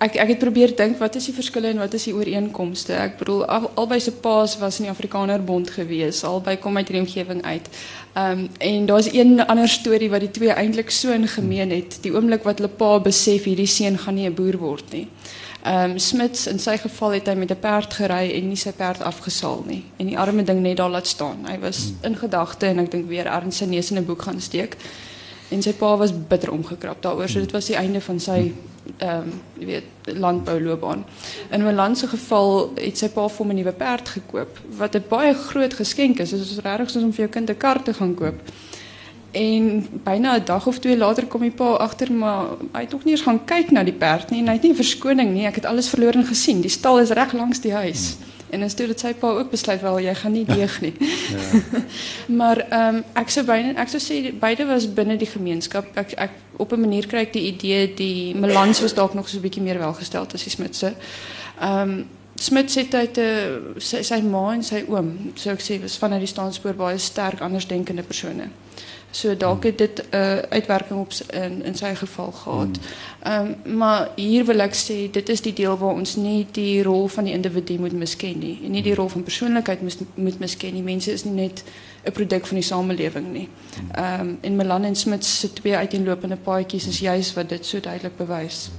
ek 0.00 0.16
ek 0.16 0.28
het 0.34 0.38
probeer 0.40 0.72
dink 0.76 0.98
wat 0.98 1.16
is 1.18 1.26
die 1.28 1.34
verskille 1.36 1.68
en 1.68 1.82
wat 1.82 1.94
is 1.94 2.06
die 2.08 2.14
ooreenkomste? 2.16 2.94
Ek 2.96 3.18
bedoel 3.20 3.44
al, 3.44 3.70
albei 3.74 4.00
se 4.00 4.12
paas 4.12 4.56
was 4.58 4.80
die 4.80 4.88
Afrikanerbond 4.90 5.70
gewees. 5.70 6.24
Albei 6.24 6.56
kom 6.56 6.76
uit 6.76 6.86
die 6.88 7.00
omgewing 7.00 7.42
uit. 7.44 7.68
Ehm 8.14 8.46
en 8.58 8.86
daar's 8.86 9.12
een 9.12 9.46
ander 9.46 9.68
storie 9.68 10.10
wat 10.10 10.24
die 10.24 10.30
twee 10.30 10.52
eintlik 10.52 10.90
so 10.90 11.12
in 11.12 11.28
gemeen 11.28 11.70
het. 11.70 11.98
Die 12.02 12.14
oomblik 12.14 12.46
wat 12.48 12.58
hulle 12.62 12.72
pa 12.72 12.98
besef 12.98 13.44
hierdie 13.44 13.68
seun 13.68 13.98
gaan 13.98 14.14
nie 14.14 14.28
'n 14.28 14.34
boer 14.34 14.58
word 14.58 14.92
nie. 14.92 15.08
Ehm 15.62 15.90
um, 15.90 15.98
Smits 15.98 16.46
in 16.46 16.58
sy 16.58 16.76
geval 16.80 17.10
het 17.10 17.26
hy 17.26 17.34
met 17.34 17.50
'n 17.50 17.60
perd 17.60 17.94
gery 17.94 18.30
en 18.32 18.48
nie 18.48 18.56
sy 18.56 18.72
perd 18.72 19.02
afgesaal 19.02 19.62
nie 19.66 19.84
en 19.96 20.06
die 20.06 20.18
arme 20.18 20.42
ding 20.42 20.60
net 20.60 20.76
daar 20.76 20.90
laat 20.90 21.06
staan. 21.06 21.44
Hy 21.46 21.58
was 21.58 21.78
hmm. 21.78 21.96
in 22.02 22.16
gedagte 22.16 22.66
en 22.66 22.78
ek 22.78 22.90
dink 22.90 23.08
weer 23.08 23.26
erns 23.26 23.56
sy 23.56 23.64
neus 23.64 23.90
in 23.90 23.98
'n 23.98 24.04
boek 24.04 24.22
gaan 24.22 24.40
steek. 24.40 24.76
En 25.48 25.62
sy 25.62 25.72
pa 25.72 25.96
was 25.96 26.12
bitter 26.28 26.50
omgekrap 26.50 27.02
daaroor. 27.02 27.28
So 27.28 27.40
dit 27.40 27.50
was 27.50 27.66
die 27.66 27.76
einde 27.76 28.00
van 28.00 28.20
sy 28.20 28.52
ehm 28.96 29.28
um, 29.28 29.40
weet 29.66 29.84
landbouloopbaan. 30.04 31.04
In 31.50 31.66
'n 31.66 31.74
land 31.74 31.98
se 31.98 32.06
geval 32.06 32.72
het 32.74 32.98
sy 32.98 33.08
pa 33.08 33.28
vir 33.28 33.38
hom 33.38 33.50
'n 33.50 33.54
nuwe 33.54 33.72
perd 33.72 34.08
gekoop 34.08 34.58
wat 34.78 34.94
'n 34.94 35.04
baie 35.08 35.34
groot 35.34 35.74
geskenk 35.74 36.18
is. 36.18 36.30
Dit 36.30 36.40
is 36.40 36.60
soos 36.92 37.02
om 37.02 37.12
vir 37.12 37.24
jou 37.24 37.28
kind 37.28 37.50
'n 37.50 37.56
kar 37.56 37.82
te 37.82 37.94
gaan 37.94 38.14
koop. 38.14 38.40
En 39.30 39.86
bijna 40.02 40.34
een 40.34 40.44
dag 40.44 40.66
of 40.66 40.78
twee 40.78 40.96
later 40.96 41.26
kom 41.26 41.40
die 41.40 41.50
pa 41.50 41.64
achter, 41.64 42.12
maar 42.12 42.44
hij 42.72 42.86
toch 42.86 43.04
niet 43.04 43.14
eens 43.14 43.22
gaan 43.22 43.44
kijken 43.44 43.74
naar 43.74 43.84
die 43.84 43.92
paard 43.92 44.30
nie 44.30 44.40
en 44.40 44.46
hy 44.46 44.52
het 44.52 44.62
nie 44.62 44.74
verskoning 44.74 45.32
nie. 45.32 45.46
Ek 45.46 45.54
het 45.54 45.64
alles 45.64 45.88
verloren 45.88 46.24
gezien. 46.24 46.60
Die 46.60 46.70
stal 46.70 47.00
is 47.00 47.10
reg 47.10 47.32
langs 47.32 47.60
die 47.60 47.72
huis. 47.72 48.16
En 48.50 48.60
dan 48.60 48.70
stuurde 48.70 48.98
sy 48.98 49.12
pa 49.14 49.30
ook 49.30 49.50
besluit 49.50 49.80
wel 49.80 49.98
jy 49.98 50.14
gaan 50.14 50.32
nie 50.32 50.44
deeg 50.56 50.80
nie. 50.80 50.94
Ja. 50.98 51.60
maar 52.40 52.58
ehm 52.68 52.94
um, 52.94 53.02
ek 53.12 53.30
sou 53.30 53.44
byna 53.46 53.74
ek 53.78 53.92
sou 53.92 54.00
sê 54.02 54.32
beide 54.38 54.66
was 54.66 54.88
binne 54.92 55.16
die 55.16 55.30
gemeenskap. 55.30 55.86
Ek 55.94 56.12
ek 56.16 56.30
op 56.56 56.72
'n 56.72 56.80
manier 56.80 57.06
kry 57.06 57.22
ek 57.28 57.32
die 57.32 57.46
idee 57.52 57.94
die 57.94 58.34
Melans 58.34 58.80
was 58.80 58.94
dalk 58.94 59.14
nog 59.14 59.28
so 59.28 59.36
'n 59.36 59.46
bietjie 59.46 59.62
meer 59.62 59.78
welgesteld 59.78 60.34
as 60.34 60.42
die 60.42 60.50
Smitse. 60.50 60.94
Ehm 61.60 61.90
um, 61.90 62.06
het 62.58 62.94
uit 62.94 63.18
'n 63.18 63.74
sy, 63.76 64.02
sy 64.02 64.20
ma 64.20 64.52
en 64.52 64.62
sy 64.62 64.84
oom, 64.88 65.32
sou 65.34 65.52
ek 65.54 65.60
sê, 65.60 65.80
was 65.80 65.96
vanuit 65.96 66.20
die 66.20 66.34
staanspoor 66.34 66.74
baie 66.74 66.98
sterk 66.98 67.40
andersdenkende 67.40 68.02
persone. 68.02 68.48
So 69.10 69.36
dalk 69.36 69.64
het 69.64 69.78
dit 69.78 70.02
'n 70.10 70.16
uh, 70.16 70.36
uitwerking 70.38 71.00
op 71.00 71.12
in 71.30 71.64
in 71.64 71.74
sy 71.74 71.94
geval 71.94 72.32
gehad. 72.32 72.78
Ehm 73.22 73.54
um, 73.64 73.76
maar 73.76 74.08
hier 74.14 74.44
wil 74.44 74.58
ek 74.58 74.74
sê 74.74 75.10
dit 75.10 75.28
is 75.28 75.40
die 75.40 75.52
deel 75.52 75.78
waar 75.78 75.94
ons 75.94 76.16
nie 76.16 76.46
die 76.50 76.82
rol 76.82 77.08
van 77.08 77.24
die 77.24 77.32
individu 77.32 77.78
moet 77.78 77.92
misken 77.92 78.38
nie 78.38 78.60
en 78.64 78.70
nie 78.70 78.82
die 78.82 78.94
rol 78.94 79.08
van 79.08 79.22
persoonlikheid 79.22 79.82
moet 79.82 79.98
moet 80.14 80.38
misken 80.38 80.72
nie. 80.72 80.82
Mense 80.82 81.12
is 81.12 81.24
nie 81.24 81.32
net 81.32 81.64
'n 82.04 82.12
produk 82.12 82.46
van 82.46 82.54
die 82.54 82.64
samelewing 82.64 83.32
nie. 83.32 83.48
Ehm 83.92 84.20
um, 84.20 84.38
en 84.40 84.56
Melan 84.56 84.84
en 84.84 84.96
Smit 84.96 85.24
se 85.24 85.52
twee 85.52 85.76
uiteenlopende 85.76 86.36
paadjies 86.36 86.86
is 86.86 86.98
juis 86.98 87.34
wat 87.34 87.48
dit 87.48 87.66
so 87.66 87.80
duidelik 87.80 88.16
bewys. 88.16 88.70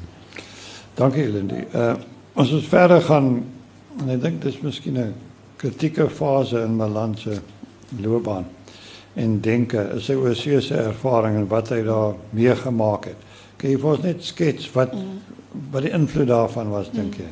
Dankie 0.93 1.27
Lindy. 1.27 1.63
Uh 1.73 1.95
ons 2.33 2.67
verder 2.67 3.01
gaan 3.01 3.45
en 3.99 4.09
ek 4.09 4.21
dink 4.21 4.41
dis 4.41 4.59
miskien 4.59 4.97
'n 4.97 5.13
kritieke 5.55 6.09
fase 6.09 6.61
in 6.61 6.75
Melan 6.75 7.17
se 7.17 7.39
loopbaan 7.99 8.45
en 9.13 9.41
denke, 9.41 9.83
sy 9.99 10.15
oorsese 10.15 10.75
ervaring 10.75 11.35
en 11.35 11.47
wat 11.51 11.69
hy 11.69 11.81
daar 11.83 12.15
meegemaak 12.29 13.11
het. 13.11 13.29
Kan 13.57 13.69
jy 13.69 13.77
vir 13.77 13.91
ons 13.91 14.03
net 14.05 14.23
skets 14.23 14.71
wat 14.75 14.95
wat 15.71 15.83
die 15.83 15.91
invloed 15.91 16.29
daarvan 16.31 16.69
was 16.71 16.87
dink 16.95 17.17
jy? 17.19 17.27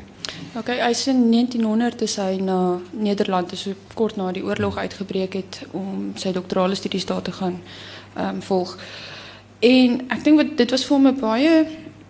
Oké, 0.50 0.60
okay, 0.60 0.80
hy 0.82 0.90
is 0.92 1.06
in 1.08 1.22
1900 1.32 2.02
is 2.02 2.16
hy 2.20 2.40
na 2.44 2.80
Nederland, 2.92 3.54
so 3.56 3.72
kort 3.96 4.18
na 4.20 4.32
die 4.36 4.44
oorlog 4.44 4.78
uitgebreek 4.78 5.38
het 5.40 5.62
om 5.72 6.12
sy 6.20 6.34
doktorale 6.36 6.76
studies 6.76 7.08
daar 7.08 7.22
te 7.22 7.32
gaan 7.32 7.62
ehm 8.16 8.36
um, 8.36 8.42
volg. 8.42 8.76
En 9.60 10.02
ek 10.12 10.24
dink 10.24 10.40
wat 10.40 10.58
dit 10.58 10.72
was 10.72 10.86
vir 10.86 11.00
'n 11.00 11.20
baie 11.20 11.54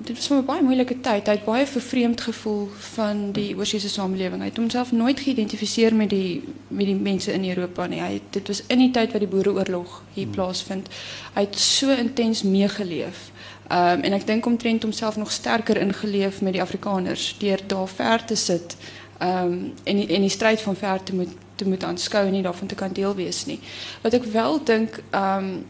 dit 0.01 0.15
was 0.15 0.29
'n 0.29 0.45
baie 0.45 0.61
moeilike 0.63 0.99
tyd. 1.01 1.25
Hy 1.27 1.33
het 1.33 1.43
baie 1.43 1.67
vervreemd 1.67 2.21
gevoel 2.21 2.69
van 2.77 3.31
die 3.31 3.57
oorsese 3.57 3.89
samelewing. 3.89 4.41
Hy 4.41 4.47
het 4.47 4.57
homself 4.57 4.91
nooit 4.91 5.19
geïdentifiseer 5.19 5.95
met 5.95 6.09
die 6.09 6.43
met 6.67 6.85
die 6.85 6.95
mense 6.95 7.33
in 7.33 7.49
Europa 7.49 7.85
nie. 7.85 8.01
Hy 8.01 8.21
dit 8.29 8.47
was 8.47 8.63
in 8.67 8.77
die 8.77 8.91
tyd 8.91 9.11
wat 9.11 9.19
die 9.19 9.29
Boereoorlog 9.29 10.03
hier 10.13 10.23
hmm. 10.23 10.33
plaasvind. 10.33 10.87
Hy 11.33 11.41
het 11.41 11.59
so 11.59 11.89
intens 11.89 12.43
meegeleef. 12.43 13.31
Ehm 13.67 13.97
um, 13.97 14.01
en 14.01 14.13
ek 14.13 14.27
dink 14.27 14.45
omtrent 14.45 14.83
homself 14.83 15.15
nog 15.15 15.31
sterker 15.31 15.77
ingeleef 15.77 16.41
met 16.41 16.53
die 16.53 16.61
Afrikaners 16.61 17.35
deur 17.39 17.59
daar 17.67 17.87
ver 17.87 18.25
te 18.25 18.35
sit. 18.35 18.75
Ehm 19.17 19.37
um, 19.37 19.73
en 19.83 19.95
die, 19.95 20.07
en 20.07 20.21
die 20.21 20.29
stryd 20.29 20.61
van 20.61 20.75
ver 20.75 21.03
te 21.03 21.15
moet 21.15 21.31
te 21.55 21.67
moet 21.67 21.83
aanskou 21.83 22.25
en 22.25 22.31
nie 22.31 22.41
daarvan 22.41 22.67
te 22.67 22.75
kan 22.75 22.93
deel 22.93 23.15
wees 23.15 23.45
nie. 23.45 23.59
Wat 24.01 24.13
ek 24.13 24.23
wel 24.23 24.63
dink 24.63 25.03
ehm 25.09 25.43
um, 25.43 25.65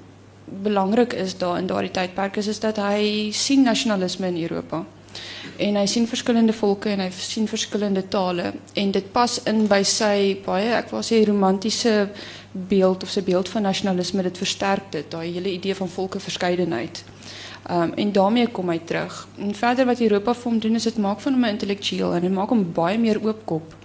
belangrijk 0.63 1.13
is 1.13 1.37
daar 1.37 1.57
in 1.57 1.67
daardie 1.67 1.91
tydperk 1.91 2.35
is 2.35 2.47
is 2.47 2.59
dat 2.59 2.77
hy 2.77 3.29
sien 3.31 3.61
nasionalisme 3.63 4.27
in 4.27 4.41
Europa. 4.41 4.85
En 5.57 5.75
hy 5.75 5.85
sien 5.85 6.07
verskillende 6.07 6.53
volke 6.53 6.89
en 6.89 6.99
hy 6.99 7.09
sien 7.11 7.47
verskillende 7.47 8.07
tale 8.07 8.53
en 8.73 8.91
dit 8.91 9.11
pas 9.11 9.39
in 9.43 9.65
by 9.67 9.81
sy 9.83 10.37
baie 10.45 10.75
ek 10.77 10.91
wou 10.93 11.01
sê 11.03 11.23
romantiese 11.27 12.09
beeld 12.51 13.03
of 13.03 13.09
sy 13.09 13.23
beeld 13.23 13.49
van 13.49 13.67
nasionalisme 13.67 14.23
dit 14.23 14.37
versterk 14.37 14.91
dit 14.91 15.11
daai 15.11 15.31
hele 15.31 15.51
idee 15.51 15.75
van 15.75 15.89
volkeverskeidenheid. 15.89 17.03
Um, 17.69 17.91
en 17.93 18.11
daarmee 18.11 18.47
kom 18.47 18.69
hy 18.69 18.79
terug. 18.85 19.27
En 19.37 19.51
verder 19.55 19.85
wat 19.85 19.99
Europa 20.01 20.33
vir 20.33 20.51
hom 20.51 20.59
doen 20.59 20.75
is 20.79 20.87
dit 20.87 20.97
maak 20.97 21.19
van 21.19 21.33
hom 21.33 21.45
'n 21.45 21.59
en 21.59 22.21
dit 22.21 22.31
maak 22.31 22.49
hom 22.49 22.71
baie 22.73 22.97
meer 22.97 23.19
oopkop 23.23 23.78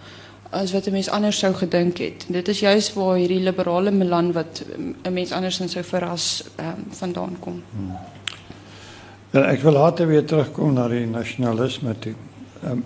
as 0.55 0.73
wat 0.73 0.87
'n 0.87 0.93
mens 0.93 1.09
anders 1.09 1.39
sou 1.39 1.55
gedink 1.55 1.99
het. 1.99 2.25
Dit 2.29 2.49
is 2.49 2.61
juist 2.61 2.95
waar 2.95 3.17
hierdie 3.17 3.41
liberale 3.41 3.91
Milan 3.91 4.33
wat 4.33 4.65
'n 5.03 5.13
mens 5.13 5.33
anders 5.33 5.61
sou 5.67 5.85
verras 5.85 6.45
um, 6.61 6.85
vandaan 6.89 7.37
kom. 7.41 7.63
Hmm. 7.71 7.97
Ja, 9.31 9.41
ek 9.51 9.61
wil 9.61 9.73
later 9.73 10.07
weer 10.07 10.25
terugkom 10.25 10.73
na 10.73 10.89
die 10.89 11.07
nasionalisme 11.07 11.99
toe. 11.99 12.15
Um, 12.65 12.85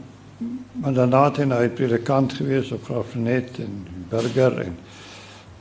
maar 0.73 0.93
daarna 0.93 1.25
het 1.25 1.37
hy 1.37 1.69
predikant 1.69 2.33
gewees 2.33 2.73
op 2.73 2.85
Graafrenet 2.85 3.59
en 3.59 3.87
Burger 4.09 4.59
en 4.59 4.77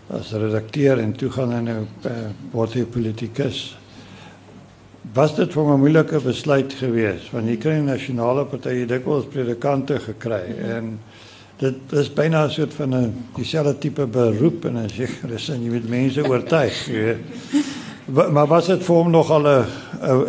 as 0.08 0.32
redakteur 0.32 1.00
en 1.00 1.12
toe 1.12 1.30
gaan 1.32 1.52
hy 1.52 1.62
nou 1.66 1.82
uh, 2.06 2.12
word 2.52 2.74
hy 2.74 2.86
politikus. 2.86 3.78
Was 5.14 5.36
dit 5.36 5.54
vir 5.54 5.64
'n 5.64 5.80
moeilike 5.80 6.20
besluit 6.24 6.74
geweest 6.74 7.32
want 7.32 7.48
jy 7.48 7.58
kry 7.58 7.74
'n 7.80 7.86
nasionale 7.86 8.46
party 8.46 8.86
dikwels 8.86 9.26
predikante 9.26 10.00
gekry 10.00 10.56
en 10.72 11.00
dit 11.58 11.94
is 11.94 12.14
byna 12.14 12.46
'n 12.46 12.50
soort 12.52 12.74
van 12.74 12.96
'n 12.96 13.26
dieselfde 13.36 13.78
tipe 13.78 14.06
beroep 14.06 14.66
en 14.66 14.76
as 14.78 14.98
jy 14.98 15.08
sin 15.36 15.64
jy 15.64 15.70
met 15.70 15.90
mense 15.90 16.24
oortuig, 16.24 16.86
jy 16.88 16.94
weet. 16.94 17.18
Maar 18.08 18.48
was 18.48 18.68
dit 18.68 18.84
vir 18.84 18.96
hom 18.96 19.10
nogal 19.12 19.44
'n 19.48 19.66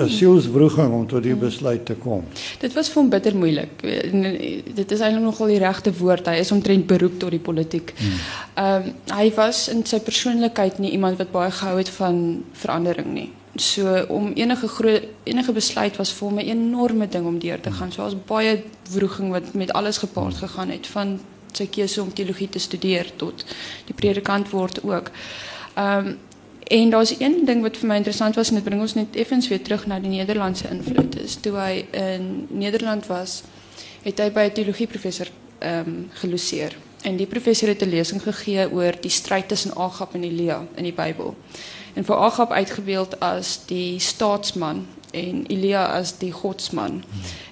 'n 0.02 0.08
sielswroeging 0.08 0.92
om 0.92 1.06
tot 1.06 1.22
die 1.22 1.34
besluit 1.34 1.84
te 1.86 1.94
kom? 1.94 2.24
Dit 2.58 2.72
was 2.72 2.88
vir 2.88 3.02
hom 3.02 3.10
bitter 3.10 3.36
moeilik. 3.36 3.82
Dit 4.74 4.90
is 4.90 5.00
eintlik 5.00 5.24
nogal 5.24 5.46
die 5.46 5.58
regte 5.58 5.92
woord. 5.92 6.26
Hy 6.26 6.38
is 6.38 6.52
omtrent 6.52 6.86
beroep 6.86 7.18
tot 7.18 7.30
die 7.30 7.38
politiek. 7.38 7.92
Hmm. 7.96 8.18
Ehm 8.54 8.82
um, 8.86 9.16
hy 9.16 9.32
was 9.34 9.68
in 9.68 9.84
sy 9.86 10.00
persoonlikheid 10.00 10.78
nie 10.78 10.90
iemand 10.90 11.18
wat 11.18 11.30
baie 11.30 11.50
gehou 11.50 11.76
het 11.78 11.88
van 11.88 12.44
verandering 12.52 13.12
nie. 13.14 13.30
So 13.58 14.04
om 14.08 14.32
enige 14.34 14.68
groot 14.68 15.02
enige 15.22 15.52
besluit 15.52 15.96
was 15.96 16.12
vir 16.12 16.32
my 16.32 16.42
'n 16.42 16.48
enorme 16.48 17.08
ding 17.08 17.26
om 17.26 17.38
deur 17.38 17.60
te 17.60 17.70
gaan. 17.70 17.92
So 17.92 18.02
was 18.02 18.24
baie 18.24 18.62
wroging 18.90 19.30
wat 19.30 19.54
met 19.54 19.72
alles 19.72 19.98
gepaard 19.98 20.34
gegaan 20.34 20.70
het 20.70 20.86
van 20.86 21.20
sy 21.52 21.66
keuse 21.66 22.02
om 22.02 22.12
teologie 22.12 22.48
te 22.48 22.58
studeer 22.58 23.10
tot 23.16 23.44
die 23.84 23.94
predikant 23.94 24.50
word 24.50 24.82
ook. 24.84 25.10
Ehm 25.74 26.06
um, 26.06 26.18
en 26.68 26.90
daar's 26.90 27.14
een 27.18 27.44
ding 27.44 27.62
wat 27.62 27.76
vir 27.76 27.88
my 27.88 27.96
interessant 27.96 28.34
was 28.34 28.48
en 28.48 28.54
dit 28.54 28.64
bring 28.64 28.80
ons 28.80 28.94
net 28.94 29.16
effens 29.16 29.48
weer 29.48 29.62
terug 29.62 29.86
na 29.86 29.98
die 30.00 30.10
Nederlandse 30.10 30.68
invloed. 30.68 31.20
Is 31.20 31.36
toe 31.40 31.56
hy 31.56 31.86
in 31.90 32.46
Nederland 32.50 33.06
was, 33.06 33.42
het 34.02 34.18
hy 34.18 34.30
by 34.30 34.40
'n 34.40 34.52
teologie 34.52 34.86
professor 34.86 35.28
ehm 35.58 35.88
um, 35.88 36.10
geloseer. 36.12 36.76
En 37.02 37.16
die 37.16 37.26
professor 37.26 37.68
het 37.68 37.82
'n 37.82 37.88
lesing 37.88 38.22
gegee 38.22 38.70
oor 38.72 38.92
die 39.00 39.10
stryd 39.10 39.48
tussen 39.48 39.76
Agab 39.76 40.14
en 40.14 40.24
Elia 40.24 40.66
in 40.74 40.84
die 40.84 40.92
Bybel 40.92 41.36
en 41.94 42.04
vir 42.04 42.16
Agab 42.16 42.50
uitgebeeld 42.50 43.20
as 43.20 43.58
die 43.66 43.98
staatsman 43.98 44.86
en 45.10 45.44
Elia 45.48 45.86
as 45.98 46.18
die 46.18 46.32
godsman 46.32 47.02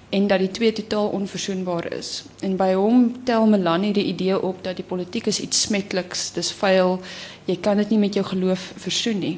en 0.08 0.26
dat 0.26 0.38
die 0.38 0.50
twee 0.50 0.72
totaal 0.72 1.08
onverzoenbaar 1.08 1.92
is. 1.92 2.24
En 2.40 2.56
by 2.56 2.72
hom 2.78 3.08
tel 3.24 3.46
Melanie 3.50 3.92
die 3.92 4.06
idee 4.06 4.38
op 4.38 4.62
dat 4.64 4.78
die 4.78 4.86
politiek 4.86 5.26
is 5.26 5.40
iets 5.40 5.66
smetliks, 5.66 6.30
dis 6.32 6.52
vuil, 6.54 7.00
jy 7.44 7.58
kan 7.60 7.76
dit 7.82 7.90
nie 7.90 7.98
met 7.98 8.14
jou 8.14 8.24
geloof 8.26 8.72
versoen 8.86 9.18
nie. 9.18 9.36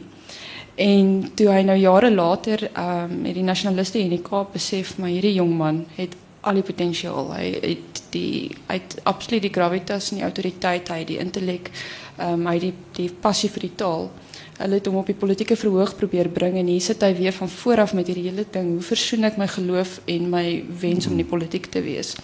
En 0.78 1.31
toe 1.35 1.49
hy 1.50 1.62
nou 1.67 1.76
jare 1.78 2.11
later 2.14 2.69
um, 2.69 3.25
het 3.26 3.35
die 3.35 3.47
nasionaliste 3.47 3.99
in 3.99 4.12
die 4.14 4.23
Kaap 4.23 4.52
besef 4.55 4.95
maar 4.99 5.11
hierdie 5.11 5.35
jong 5.40 5.57
man 5.59 5.87
het 5.97 6.14
al 6.47 6.61
die 6.61 6.62
potensiaal. 6.62 7.33
Hy 7.35 7.49
het 7.64 8.02
die 8.14 8.52
uit 8.69 8.99
absoluut 9.02 9.43
die 9.43 9.52
gravitas 9.52 10.12
en 10.12 10.21
die 10.21 10.28
autoriteit, 10.28 10.93
hy 10.95 11.02
die 11.09 11.19
intellek, 11.23 11.73
ehm 11.73 12.08
um, 12.20 12.46
hy 12.46 12.58
die 12.58 12.75
die 12.96 13.10
passie 13.10 13.50
vir 13.50 13.68
die 13.68 13.76
taal 13.76 14.10
hulle 14.58 14.78
het 14.80 14.88
hom 14.90 14.98
op 14.98 15.06
die 15.06 15.18
politieke 15.18 15.56
verhoog 15.56 15.94
probeer 15.96 16.30
bring 16.34 16.58
en 16.58 16.66
hier 16.70 16.82
sit 16.82 17.02
hy 17.02 17.12
weer 17.18 17.34
van 17.37 17.50
vooraf 17.52 17.94
met 17.94 18.08
hierdie 18.10 18.26
hele 18.26 18.46
ding. 18.50 18.72
Hoe 18.75 18.87
versoen 18.90 19.28
ek 19.28 19.38
my 19.38 19.46
geloof 19.50 20.00
en 20.10 20.30
my 20.32 20.46
wens 20.80 21.06
om 21.06 21.14
in 21.14 21.22
die 21.22 21.30
politiek 21.30 21.68
te 21.70 21.82
wees? 21.84 22.16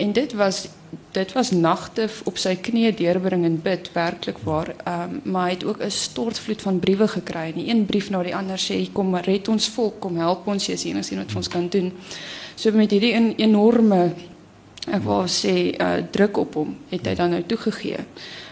En 0.00 0.14
dit 0.16 0.32
was 0.34 0.66
dit 1.14 1.32
was 1.36 1.52
nagte 1.54 2.08
op 2.26 2.38
sy 2.40 2.56
knieë 2.58 2.96
deurbring 2.98 3.44
en 3.46 3.60
bid 3.62 3.92
werklik 3.94 4.40
waar. 4.42 4.72
Um, 4.88 5.20
maar 5.30 5.50
hy 5.50 5.54
het 5.54 5.64
ook 5.64 5.82
'n 5.82 5.90
stortvloed 5.90 6.62
van 6.62 6.80
briewe 6.82 7.08
gekry. 7.08 7.52
En 7.54 7.68
een 7.68 7.84
brief 7.86 8.10
na 8.10 8.22
die 8.22 8.34
ander 8.34 8.58
sê 8.58 8.92
kom 8.92 9.14
red 9.16 9.48
ons 9.48 9.68
volk 9.68 10.00
kom 10.00 10.16
help 10.16 10.46
ons 10.46 10.66
jy 10.66 10.76
sien 10.76 10.96
ons 10.96 11.10
wat 11.10 11.36
ons 11.36 11.48
kan 11.48 11.68
doen. 11.68 11.92
So 12.56 12.72
met 12.72 12.90
hierdie 12.90 13.14
een 13.14 13.34
enorme 13.36 14.14
ek 14.88 15.02
wou 15.02 15.26
sê 15.26 15.76
uh, 15.78 16.02
druk 16.10 16.36
op 16.36 16.54
hom 16.54 16.76
het 16.88 17.06
hy 17.06 17.14
dan 17.14 17.30
nou 17.30 17.42
toegegee 17.42 17.98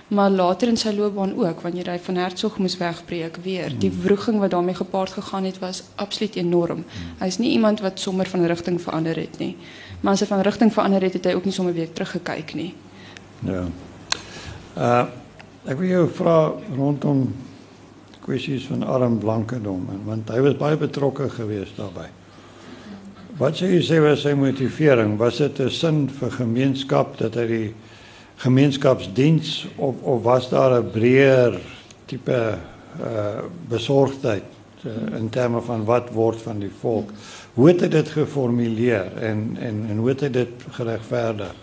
maar 0.08 0.30
later 0.30 0.68
in 0.68 0.76
sy 0.76 0.92
loopbaan 0.96 1.34
ook 1.36 1.60
wanneer 1.60 1.90
hy 1.92 1.98
van 2.04 2.16
Hertzog 2.16 2.58
moes 2.58 2.76
wegbreek 2.80 3.36
weer. 3.44 3.72
Die 3.78 3.90
hmm. 3.90 4.02
wroging 4.02 4.38
wat 4.40 4.50
daarmee 4.50 4.74
gepaard 4.74 5.12
gegaan 5.12 5.44
het 5.44 5.58
was 5.58 5.82
absoluut 5.94 6.36
enorm. 6.36 6.84
Hmm. 6.84 7.14
hy 7.18 7.26
is 7.26 7.38
nie 7.38 7.50
iemand 7.50 7.80
wat 7.80 8.00
sommer 8.00 8.28
van 8.28 8.46
rigting 8.46 8.80
verander 8.80 9.16
het 9.16 9.38
nie. 9.38 9.56
Maar 10.00 10.12
as 10.12 10.20
hy 10.24 10.30
van 10.30 10.40
rigting 10.46 10.72
verander 10.72 11.02
het 11.02 11.18
het 11.18 11.24
hy 11.24 11.34
ook 11.36 11.44
nie 11.44 11.52
sommer 11.52 11.74
weer 11.74 11.92
teruggekyk 11.92 12.54
nie. 12.54 12.74
Ja. 13.44 13.64
Uh 14.76 15.06
ek 15.68 15.76
wil 15.76 15.88
jou 15.88 16.04
vra 16.16 16.36
rondom 16.76 17.26
kwessies 18.24 18.64
van 18.70 18.86
arm 18.88 19.18
blankedom 19.20 19.82
want 20.06 20.30
hy 20.32 20.38
was 20.40 20.54
baie 20.56 20.78
betrokke 20.80 21.26
geweest 21.28 21.76
daarbey 21.76 22.06
wat 23.38 23.54
sê 23.54 23.68
jy 23.70 23.82
sê 23.86 23.98
was 24.02 24.24
sy 24.26 24.32
motivering? 24.34 25.16
Was 25.18 25.38
dit 25.38 25.60
'n 25.60 25.70
sin 25.70 26.08
vir 26.08 26.30
gemeenskap 26.30 27.18
dat 27.18 27.34
hy 27.34 27.46
die 27.46 27.74
gemeenskapsdiens 28.38 29.66
of 29.76 29.94
of 30.02 30.22
was 30.22 30.48
daar 30.48 30.78
'n 30.82 30.90
breër 30.90 31.60
tipe 32.06 32.58
uh 33.00 33.42
besorgdheid 33.68 34.42
uh, 34.84 35.18
in 35.18 35.28
terme 35.28 35.60
van 35.60 35.84
wat 35.84 36.10
word 36.12 36.42
van 36.42 36.58
die 36.58 36.72
volk? 36.80 37.10
Hoe 37.54 37.68
het 37.68 37.90
dit 37.90 38.08
geformuleer 38.08 39.16
en 39.16 39.56
en 39.60 39.86
en 39.88 39.96
hoe 39.96 40.08
hy 40.20 40.30
dit 40.30 40.48
geregverdig? 40.70 41.54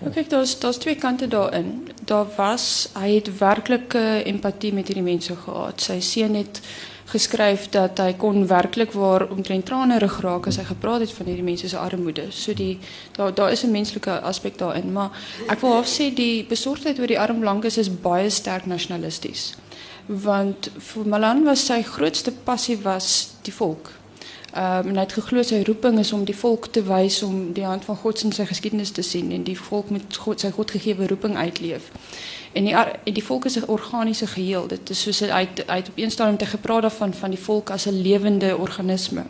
Nou 0.00 0.24
daar's 0.28 0.58
daar's 0.58 0.76
twee 0.76 0.96
kante 0.96 1.28
daarin. 1.28 1.88
Daar 2.04 2.26
was 2.36 2.88
hy 2.92 3.14
het 3.14 3.38
werklike 3.38 4.22
empatie 4.24 4.72
met 4.72 4.86
hierdie 4.86 5.04
mense 5.04 5.36
gehad. 5.36 5.80
Sy 5.80 6.00
seun 6.00 6.34
het 6.34 6.60
geskryf 7.06 7.68
dat 7.70 7.98
hy 8.02 8.12
kon 8.18 8.46
werklik 8.46 8.92
waar 8.92 9.26
omtrent 9.30 9.66
tranerig 9.66 10.20
raak 10.20 10.46
as 10.50 10.58
hy 10.60 10.64
gepraat 10.66 11.04
het 11.04 11.12
van 11.12 11.26
hierdie 11.26 11.46
mense 11.46 11.68
se 11.68 11.78
armoede. 11.78 12.26
So 12.30 12.54
die 12.54 12.78
daar 13.16 13.34
daar 13.34 13.52
is 13.52 13.64
'n 13.64 13.70
menslike 13.70 14.20
aspek 14.20 14.58
daarin, 14.58 14.92
maar 14.92 15.10
ek 15.48 15.60
wil 15.60 15.72
half 15.72 15.86
sê 15.86 16.14
die 16.14 16.44
besorgdheid 16.44 16.98
oor 16.98 17.06
die 17.06 17.20
arm 17.20 17.40
blankes 17.40 17.78
is 17.78 18.00
baie 18.00 18.30
sterk 18.30 18.66
nasionalisties. 18.66 19.54
Want 20.06 20.70
vir 20.78 21.06
Malan 21.06 21.44
was 21.44 21.66
sy 21.66 21.82
grootste 21.82 22.32
passie 22.32 22.78
was 22.82 23.28
die 23.42 23.52
volk. 23.52 23.90
Um, 24.54 24.88
en 24.88 24.94
hy 24.94 25.02
het 25.02 25.12
geglo 25.12 25.42
sy 25.42 25.58
roeping 25.66 25.98
is 25.98 26.12
om 26.12 26.22
die 26.24 26.36
volk 26.36 26.68
te 26.72 26.82
wys 26.86 27.18
om 27.22 27.52
die 27.52 27.64
hand 27.66 27.84
van 27.84 27.96
God 27.96 28.22
in 28.24 28.32
sy 28.32 28.46
geskiedenis 28.46 28.90
te 28.94 29.02
sien 29.02 29.32
en 29.34 29.42
die 29.44 29.58
volk 29.58 29.90
met 29.90 30.16
God 30.16 30.40
sy 30.40 30.50
Godgegewe 30.54 31.06
roeping 31.10 31.36
uitleef. 31.36 31.90
En 32.56 32.64
die 32.64 33.12
die 33.12 33.24
volk 33.24 33.44
is 33.44 33.58
'n 33.58 33.68
organiese 33.68 34.26
geheel. 34.26 34.66
Dit 34.66 34.90
is 34.90 35.02
soos 35.02 35.20
hy 35.20 35.48
uit 35.66 35.88
op 35.88 35.96
een 35.98 36.10
stadium 36.10 36.36
te 36.36 36.46
gepraat 36.46 36.82
daarvan 36.82 37.14
van 37.14 37.30
die 37.30 37.38
volk 37.38 37.70
as 37.70 37.86
'n 37.86 38.00
lewende 38.02 38.56
organisme. 38.56 39.24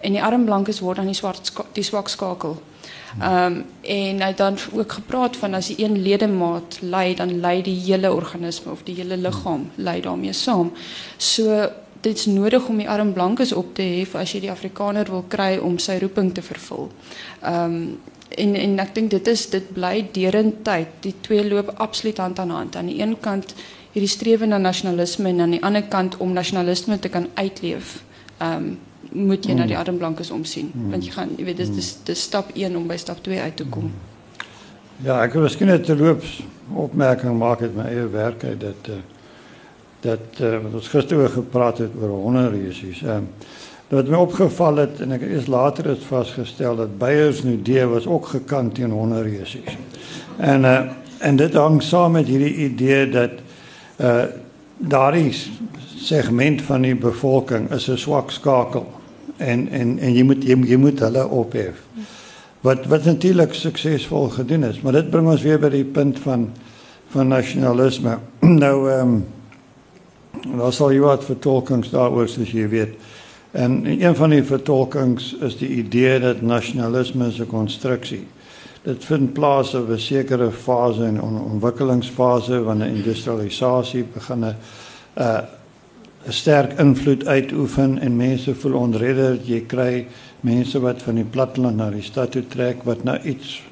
En 0.00 0.12
die 0.12 0.22
arm 0.22 0.44
blankes 0.44 0.80
word 0.80 0.96
dan 0.96 1.06
die 1.06 1.14
swart 1.14 1.52
die 1.72 1.82
skakel. 2.04 2.62
Um, 3.22 3.64
en 3.80 4.20
hy 4.20 4.26
het 4.26 4.36
dan 4.36 4.58
ook 4.72 4.92
gepraat 4.92 5.36
van 5.36 5.54
as 5.54 5.66
die 5.66 5.84
een 5.84 6.02
ledemaat 6.02 6.78
ly, 6.80 7.14
dan 7.14 7.40
ly 7.40 7.62
die 7.62 7.80
hele 7.80 8.12
organisme 8.12 8.72
of 8.72 8.82
die 8.82 8.94
hele 8.94 9.16
liggaam 9.16 9.70
ly 9.74 10.00
daarmee 10.00 10.32
saam. 10.32 10.72
So 11.16 11.70
dit 12.06 12.18
is 12.18 12.26
nodig 12.30 12.68
om 12.70 12.78
die 12.78 12.88
arm 12.90 13.12
blankes 13.12 13.52
op 13.52 13.74
te 13.74 13.82
hef 13.82 14.14
as 14.18 14.34
jy 14.34 14.44
die 14.46 14.52
Afrikaner 14.52 15.08
wil 15.10 15.24
kry 15.28 15.56
om 15.62 15.78
sy 15.82 15.98
roeping 16.02 16.32
te 16.34 16.44
vervul. 16.44 16.90
Ehm 17.42 17.80
um, 17.80 17.96
en 18.36 18.56
en 18.58 18.72
ek 18.82 18.90
dink 18.96 19.10
dit 19.14 19.28
is 19.30 19.44
dit 19.52 19.68
bly 19.72 20.08
deurent 20.12 20.56
tyd. 20.66 20.88
Die 21.04 21.14
twee 21.22 21.44
loop 21.46 21.70
absoluut 21.80 22.18
hand 22.18 22.40
aan 22.42 22.50
hand. 22.50 22.76
Aan 22.76 22.90
die 22.90 22.98
een 22.98 23.14
kant 23.22 23.54
hierdie 23.94 24.10
strewe 24.10 24.48
na 24.50 24.58
nasionalisme 24.58 25.30
en 25.30 25.44
aan 25.44 25.54
die 25.54 25.62
ander 25.64 25.86
kant 25.88 26.16
om 26.20 26.34
nasionalisme 26.34 26.98
te 26.98 27.08
kan 27.08 27.30
uitleef. 27.34 28.02
Ehm 28.38 28.66
um, 28.66 28.76
moet 29.12 29.46
jy 29.46 29.54
mm. 29.54 29.58
na 29.58 29.66
die 29.70 29.78
arm 29.78 29.96
blankes 29.96 30.30
omsien 30.34 30.66
mm. 30.74 30.90
want 30.90 31.04
jy 31.06 31.12
gaan 31.14 31.30
jy 31.38 31.44
weet 31.46 31.60
dis 31.62 31.70
dis 31.72 31.90
dis 32.04 32.22
stap 32.28 32.50
1 32.54 32.76
om 32.76 32.88
by 32.90 32.96
stap 33.00 33.22
2 33.24 33.40
uit 33.40 33.56
te 33.56 33.64
kom. 33.70 33.90
Ja, 35.04 35.20
ek 35.22 35.36
wil 35.36 35.46
miskien 35.46 35.70
net 35.70 35.88
'n 35.88 35.96
loops 36.00 36.40
opmerking 36.74 37.38
maak 37.38 37.62
uit 37.62 37.76
my 37.76 37.86
eie 37.92 38.08
werk 38.10 38.42
dat 38.60 38.90
uh, 38.90 38.98
dat 40.00 40.40
uh, 40.40 40.58
wat 40.62 40.72
ons 40.72 40.88
gister 40.88 41.18
oor 41.18 41.28
gepraat 41.28 41.78
het 41.78 41.90
oor 42.00 42.08
hongerresies. 42.08 43.02
Ehm 43.02 43.28
uh, 43.30 43.54
wat 43.88 44.08
my 44.10 44.18
opgeval 44.18 44.76
het 44.82 45.00
en 45.00 45.12
ek 45.14 45.20
het 45.22 45.30
eers 45.30 45.46
later 45.46 45.86
het 45.92 46.02
vasgestel 46.08 46.76
dat 46.76 46.96
Beyers 46.98 47.44
nou 47.46 47.54
die 47.62 47.84
was 47.86 48.06
ook 48.06 48.26
gekant 48.26 48.74
teen 48.74 48.90
hongerresies. 48.90 49.76
En 50.36 50.64
uh, 50.64 50.80
en 51.18 51.36
dit 51.36 51.54
hang 51.54 51.82
saam 51.82 52.12
met 52.12 52.26
hierdie 52.26 52.54
idee 52.66 53.08
dat 53.10 53.30
uh 54.00 54.24
daardie 54.76 55.32
segment 55.96 56.62
van 56.62 56.82
die 56.82 56.94
bevolking 56.94 57.70
is 57.72 57.88
'n 57.88 57.96
swak 57.96 58.30
skakel 58.30 58.86
en 59.36 59.68
en 59.68 59.98
en 59.98 60.14
jy 60.14 60.22
moet 60.22 60.44
jy, 60.44 60.56
jy 60.66 60.76
moet 60.76 61.00
hulle 61.00 61.28
ophef. 61.28 61.80
Wat 62.60 62.86
wat 62.86 63.04
natuurlik 63.04 63.54
suksesvol 63.54 64.28
gedoen 64.28 64.64
is, 64.64 64.80
maar 64.80 64.92
dit 64.92 65.10
bring 65.10 65.28
ons 65.28 65.42
weer 65.42 65.58
by 65.58 65.68
die 65.68 65.84
punt 65.84 66.18
van 66.18 66.50
van 67.08 67.28
nasionalisme. 67.28 68.18
nou 68.64 68.90
ehm 68.90 69.00
um, 69.00 69.24
daar 70.56 70.72
sal 70.72 70.92
jy 70.92 71.00
wat 71.00 71.24
vertolkings 71.24 71.90
daaroor 71.90 72.28
soos 72.28 72.52
jy 72.52 72.68
weet. 72.68 72.94
En 73.56 73.86
een 73.86 74.14
van 74.14 74.30
die 74.30 74.42
vertolkings 74.44 75.34
is 75.40 75.56
die 75.56 75.68
idee 75.80 76.18
dat 76.20 76.42
nasionalisme 76.42 77.30
'n 77.30 77.46
konstruksie. 77.46 78.26
Dit 78.82 79.04
vind 79.04 79.32
plaas 79.32 79.74
op 79.74 79.88
'n 79.88 79.98
sekere 79.98 80.50
fase 80.50 81.04
in 81.04 81.16
'n 81.16 81.50
ontwikkelingsfase 81.52 82.62
wanneer 82.62 82.88
industrialisasie 82.88 84.04
begin 84.14 84.44
'n 84.44 84.54
uh, 85.18 85.38
sterk 86.28 86.78
invloed 86.78 87.26
uitoefen 87.26 87.98
en 87.98 88.16
mense 88.16 88.54
voel 88.54 88.74
onredder. 88.74 89.38
Jy 89.44 89.60
kry 89.66 90.06
mense 90.40 90.80
wat 90.80 91.02
van 91.02 91.14
die 91.14 91.24
platteland 91.24 91.76
na 91.76 91.90
die 91.90 92.02
stad 92.02 92.30
toe 92.30 92.46
trek 92.46 92.82
wat 92.82 93.04
na 93.04 93.22
iets 93.22 93.62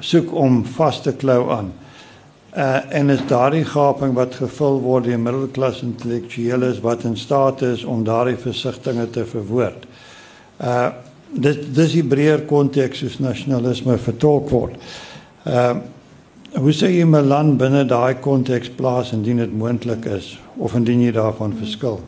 soek 0.00 0.34
om 0.34 0.64
vas 0.64 1.02
te 1.02 1.12
klou 1.12 1.50
aan. 1.50 1.72
Uh, 2.56 2.94
en 2.94 3.10
is 3.10 3.20
daardie 3.30 3.64
gaping 3.64 4.14
wat 4.14 4.34
gevul 4.34 4.80
word 4.82 5.04
deur 5.06 5.20
middelklas 5.22 5.84
intellektueles 5.86 6.80
wat 6.82 7.04
in 7.06 7.14
staat 7.16 7.62
is 7.62 7.84
om 7.86 8.02
daardie 8.04 8.36
versigtinge 8.36 9.06
te 9.10 9.24
verwoord. 9.24 9.86
Uh 10.58 10.90
dit 11.30 11.60
dis 11.74 11.92
die 11.94 12.02
breër 12.02 12.40
konteks 12.50 13.04
soos 13.04 13.20
nasionalisme 13.22 13.94
vertolk 14.02 14.48
word. 14.50 14.74
Uh 15.46 15.78
hoe 16.58 16.72
sê 16.74 16.90
jy 16.90 17.04
'n 17.06 17.28
land 17.30 17.58
binne 17.58 17.84
daai 17.86 18.18
konteks 18.18 18.68
plaas 18.74 19.12
indien 19.12 19.36
dit 19.36 19.52
moontlik 19.52 20.04
is 20.04 20.38
of 20.58 20.74
indien 20.74 21.00
jy 21.00 21.12
daarvan 21.12 21.54
verskil? 21.54 22.00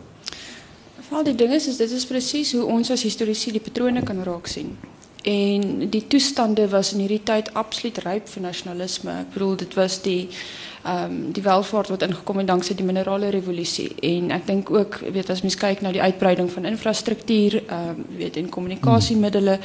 Al 1.13 1.23
die 1.23 1.35
dinge 1.35 1.55
is 1.55 1.77
dit 1.77 1.91
is 1.91 2.07
presies 2.07 2.53
hoe 2.53 2.65
ons 2.65 2.91
as 2.91 3.03
historiese 3.03 3.53
die 3.53 3.61
patrone 3.61 4.03
kan 4.03 4.23
raak 4.25 4.47
sien. 4.47 4.77
En 5.23 5.91
die 5.91 6.07
toestande 6.07 6.69
was 6.69 6.93
in 6.93 6.99
hierdie 6.99 7.23
tyd 7.23 7.55
absoluut 7.55 7.99
ryp 7.99 8.29
vir 8.29 8.43
nasionalisme. 8.43 9.11
Ek 9.21 9.33
bedoel 9.35 9.57
dit 9.57 9.75
was 9.75 10.03
die 10.03 10.29
ehm 10.83 11.05
um, 11.05 11.19
die 11.33 11.43
welvaart 11.43 11.93
wat 11.95 12.03
ingekom 12.03 12.41
het 12.43 12.47
dankse 12.47 12.75
die 12.75 12.85
minerale 12.85 13.29
revolusie 13.31 13.93
en 14.03 14.33
ek 14.35 14.47
dink 14.47 14.71
ook 14.71 14.97
weet 15.15 15.31
as 15.31 15.45
mens 15.47 15.55
kyk 15.55 15.81
na 15.81 15.93
die 15.95 16.03
uitbreiding 16.03 16.51
van 16.51 16.65
infrastruktuur, 16.65 17.61
ehm 17.67 17.89
um, 17.89 18.07
weet 18.19 18.37
en 18.37 18.49
kommunikasiemiddels 18.49 19.61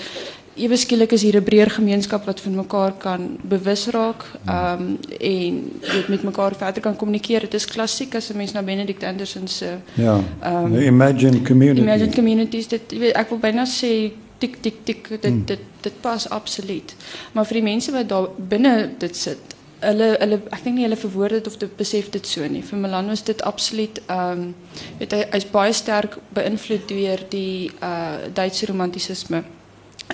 Ewe 0.57 0.77
skielik 0.77 1.11
is 1.13 1.21
hier 1.21 1.37
'n 1.37 1.43
breër 1.43 1.69
gemeenskap 1.69 2.25
wat 2.25 2.39
van 2.39 2.55
mekaar 2.55 2.93
kan 2.97 3.37
bewus 3.41 3.87
raak 3.87 4.25
ehm 4.45 4.81
um, 4.81 4.97
en 5.19 5.71
weet 5.81 6.07
met 6.07 6.23
mekaar 6.23 6.55
verder 6.55 6.81
kan 6.81 6.95
kommunikeer. 6.95 7.41
Dit 7.41 7.53
is 7.53 7.65
klassiek 7.65 8.15
as 8.15 8.29
'n 8.29 8.37
mens 8.37 8.51
na 8.51 8.61
Benedict 8.61 9.03
Anderson 9.03 9.47
se 9.47 9.77
ja, 9.93 10.23
um, 10.45 10.75
imagine 10.75 11.41
communities. 11.41 11.83
Imagine 11.83 12.13
communities 12.13 12.67
dit 12.67 12.81
weet 12.99 13.13
ek 13.13 13.29
wil 13.29 13.37
byna 13.39 13.65
sê 13.65 14.11
tik 14.37 14.61
tik 14.61 14.83
tik 14.83 15.09
dit 15.09 15.31
hmm. 15.31 15.45
dit 15.45 15.59
dit 15.81 16.01
pas 16.01 16.29
absoluut. 16.29 16.95
Maar 17.31 17.45
vir 17.45 17.61
die 17.61 17.67
mense 17.69 17.91
wat 17.91 18.09
daar 18.09 18.27
binne 18.37 18.73
dit 18.99 19.15
sit, 19.15 19.55
hulle 19.79 20.07
hulle 20.17 20.39
ek 20.49 20.63
dink 20.65 20.75
nie 20.75 20.85
hulle 20.87 20.97
verwoord 20.99 21.37
dit 21.37 21.47
of 21.47 21.57
dit 21.61 21.75
besef 21.77 22.09
dit 22.13 22.27
so 22.27 22.47
nie. 22.49 22.63
Vir 22.65 22.81
Milan 22.81 23.11
was 23.13 23.23
dit 23.23 23.41
absoluut 23.45 24.01
ehm 24.07 24.47
um, 24.47 24.55
weet 24.99 25.13
hy 25.13 25.21
hy's 25.35 25.47
baie 25.53 25.73
sterk 25.73 26.17
beïnvloed 26.33 26.87
deur 26.89 27.23
die 27.29 27.69
uh 27.81 28.27
Duitse 28.33 28.71
romantisisme. 28.71 29.43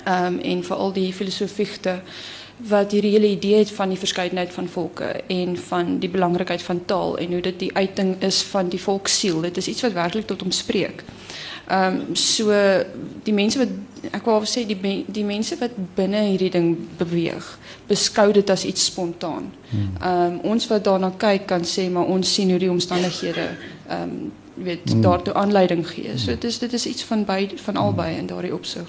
Ehm 0.04 0.34
um, 0.34 0.38
en 0.40 0.64
veral 0.64 0.92
die 0.92 1.12
filosofie 1.12 1.68
wat 2.70 2.90
die 2.90 3.00
hele 3.02 3.26
idee 3.26 3.56
het 3.64 3.70
van 3.74 3.88
die 3.90 3.98
verskeidenheid 3.98 4.52
van 4.52 4.68
volke 4.68 5.08
en 5.26 5.56
van 5.58 5.98
die 5.98 6.08
belangrikheid 6.08 6.62
van 6.62 6.84
taal 6.84 7.16
en 7.18 7.32
hoe 7.32 7.40
dit 7.40 7.58
die 7.58 7.76
uiting 7.76 8.22
is 8.22 8.42
van 8.42 8.68
die 8.68 8.80
volksiel. 8.80 9.40
Dit 9.40 9.56
is 9.56 9.68
iets 9.68 9.82
wat 9.82 9.92
werklik 9.92 10.26
tot 10.26 10.40
hom 10.40 10.50
spreek. 10.50 11.02
Ehm 11.68 12.00
um, 12.00 12.14
so 12.16 12.52
die 13.22 13.34
mense 13.34 13.58
wat 13.58 13.72
ek 14.12 14.24
wou 14.26 14.40
sê 14.44 14.64
die 14.66 15.04
die 15.06 15.24
mense 15.24 15.56
wat 15.60 15.76
binne 15.96 16.20
hierdie 16.28 16.50
ding 16.50 16.76
beweeg, 16.98 17.46
beskou 17.88 18.32
dit 18.32 18.50
as 18.50 18.64
iets 18.64 18.84
spontaan. 18.90 19.50
Hmm. 19.70 19.90
Ehm 20.00 20.32
um, 20.32 20.38
ons 20.52 20.68
wat 20.68 20.84
daarna 20.84 21.12
kyk 21.18 21.46
kan 21.46 21.64
sê 21.64 21.90
maar 21.90 22.06
ons 22.06 22.34
sien 22.34 22.50
hoe 22.50 22.58
die 22.58 22.70
omstandighede 22.70 23.48
ehm 23.88 24.02
um, 24.02 24.32
weet 24.54 24.90
hmm. 24.90 25.02
daartoe 25.02 25.34
aanleiding 25.34 25.86
gee. 25.88 26.18
So 26.18 26.26
dit 26.26 26.44
is 26.44 26.58
dit 26.58 26.72
is 26.72 26.86
iets 26.86 27.04
van 27.04 27.24
by 27.24 27.50
van 27.56 27.76
albei 27.76 28.16
in 28.16 28.26
daardie 28.26 28.54
opsig. 28.54 28.88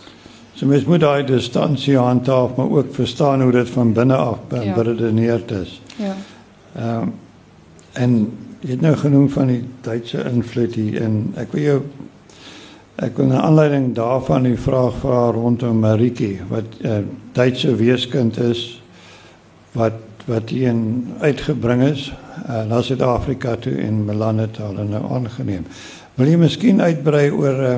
So 0.54 0.66
mens 0.66 0.86
moet 0.86 1.00
daai 1.00 1.26
distansie 1.26 1.98
handhaaf 1.98 2.56
maar 2.56 2.70
ook 2.70 2.94
verstaan 2.94 3.42
hoe 3.42 3.52
dit 3.52 3.70
van 3.70 3.94
binne 3.94 4.16
af 4.16 4.40
beredeneerd 4.50 5.50
ja. 5.50 5.60
is. 5.60 5.82
Ja. 5.96 6.16
Ehm 6.76 7.02
um, 7.02 7.14
en 7.96 8.34
jy 8.60 8.70
het 8.72 8.82
nou 8.82 8.96
genoem 8.98 9.30
van 9.30 9.48
die 9.48 9.64
Duitse 9.82 10.24
invloed 10.32 10.74
hier 10.76 11.02
en 11.02 11.20
ek 11.40 11.52
wil 11.54 11.62
jou 11.62 11.82
Ek 12.96 13.18
wil 13.18 13.26
'n 13.28 13.32
aanleiding 13.36 13.96
daarvan 13.96 14.44
die 14.44 14.58
vraag 14.58 14.94
vra 15.02 15.32
rondom 15.32 15.80
Maritjie 15.80 16.40
wat 16.48 16.64
'n 16.80 16.88
uh, 16.88 16.98
Duitse 17.32 17.76
weeskind 17.76 18.38
is 18.40 18.82
wat 19.72 20.00
wat 20.26 20.50
hier 20.50 20.76
uitgebring 21.20 21.84
is 21.84 22.14
uh, 22.50 22.64
na 22.64 22.82
Suid-Afrika 22.82 23.56
toe 23.56 23.76
en 23.76 24.06
Milan 24.06 24.38
het 24.38 24.60
al 24.60 24.74
nou 24.74 25.04
aangeneem. 25.14 25.66
Wil 26.16 26.28
jy 26.28 26.38
miskien 26.38 26.82
uitbrei 26.82 27.32
oor 27.32 27.60
uh, 27.60 27.76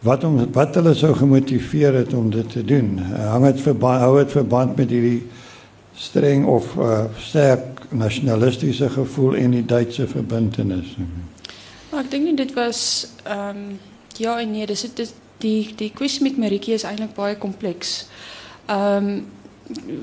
wat 0.00 0.24
om 0.24 0.38
wat 0.52 0.74
hulle 0.74 0.94
sou 0.94 1.14
gemotiveer 1.14 1.94
het 1.94 2.14
om 2.14 2.30
dit 2.30 2.50
te 2.50 2.64
doen? 2.64 2.94
Uh, 2.98 3.30
hang 3.34 3.44
dit 3.44 3.60
verband 3.60 4.00
hou 4.00 4.16
dit 4.18 4.30
verband 4.30 4.76
met 4.76 4.90
hierdie 4.90 5.26
streng 5.94 6.46
of 6.46 6.76
uh, 6.76 7.04
sterk 7.18 7.90
nasionalistiese 7.90 8.88
gevoel 8.88 9.34
en 9.34 9.50
die 9.50 9.66
Duitse 9.66 10.06
verbintenis? 10.06 10.94
Maar 11.90 12.04
ek 12.06 12.10
dink 12.10 12.24
nie 12.24 12.38
dit 12.38 12.54
was 12.54 13.08
ehm 13.24 13.56
um 13.66 13.96
ja 14.18 14.38
en 14.40 14.50
nee, 14.50 14.66
dis 14.66 14.86
dit 14.94 15.14
die 15.42 15.74
die 15.76 15.90
kwessie 15.94 16.22
met 16.22 16.38
Maritjie 16.38 16.74
is 16.74 16.86
eintlik 16.88 17.14
baie 17.14 17.36
kompleks. 17.36 18.06
Ehm 18.66 19.10
um, 19.10 19.26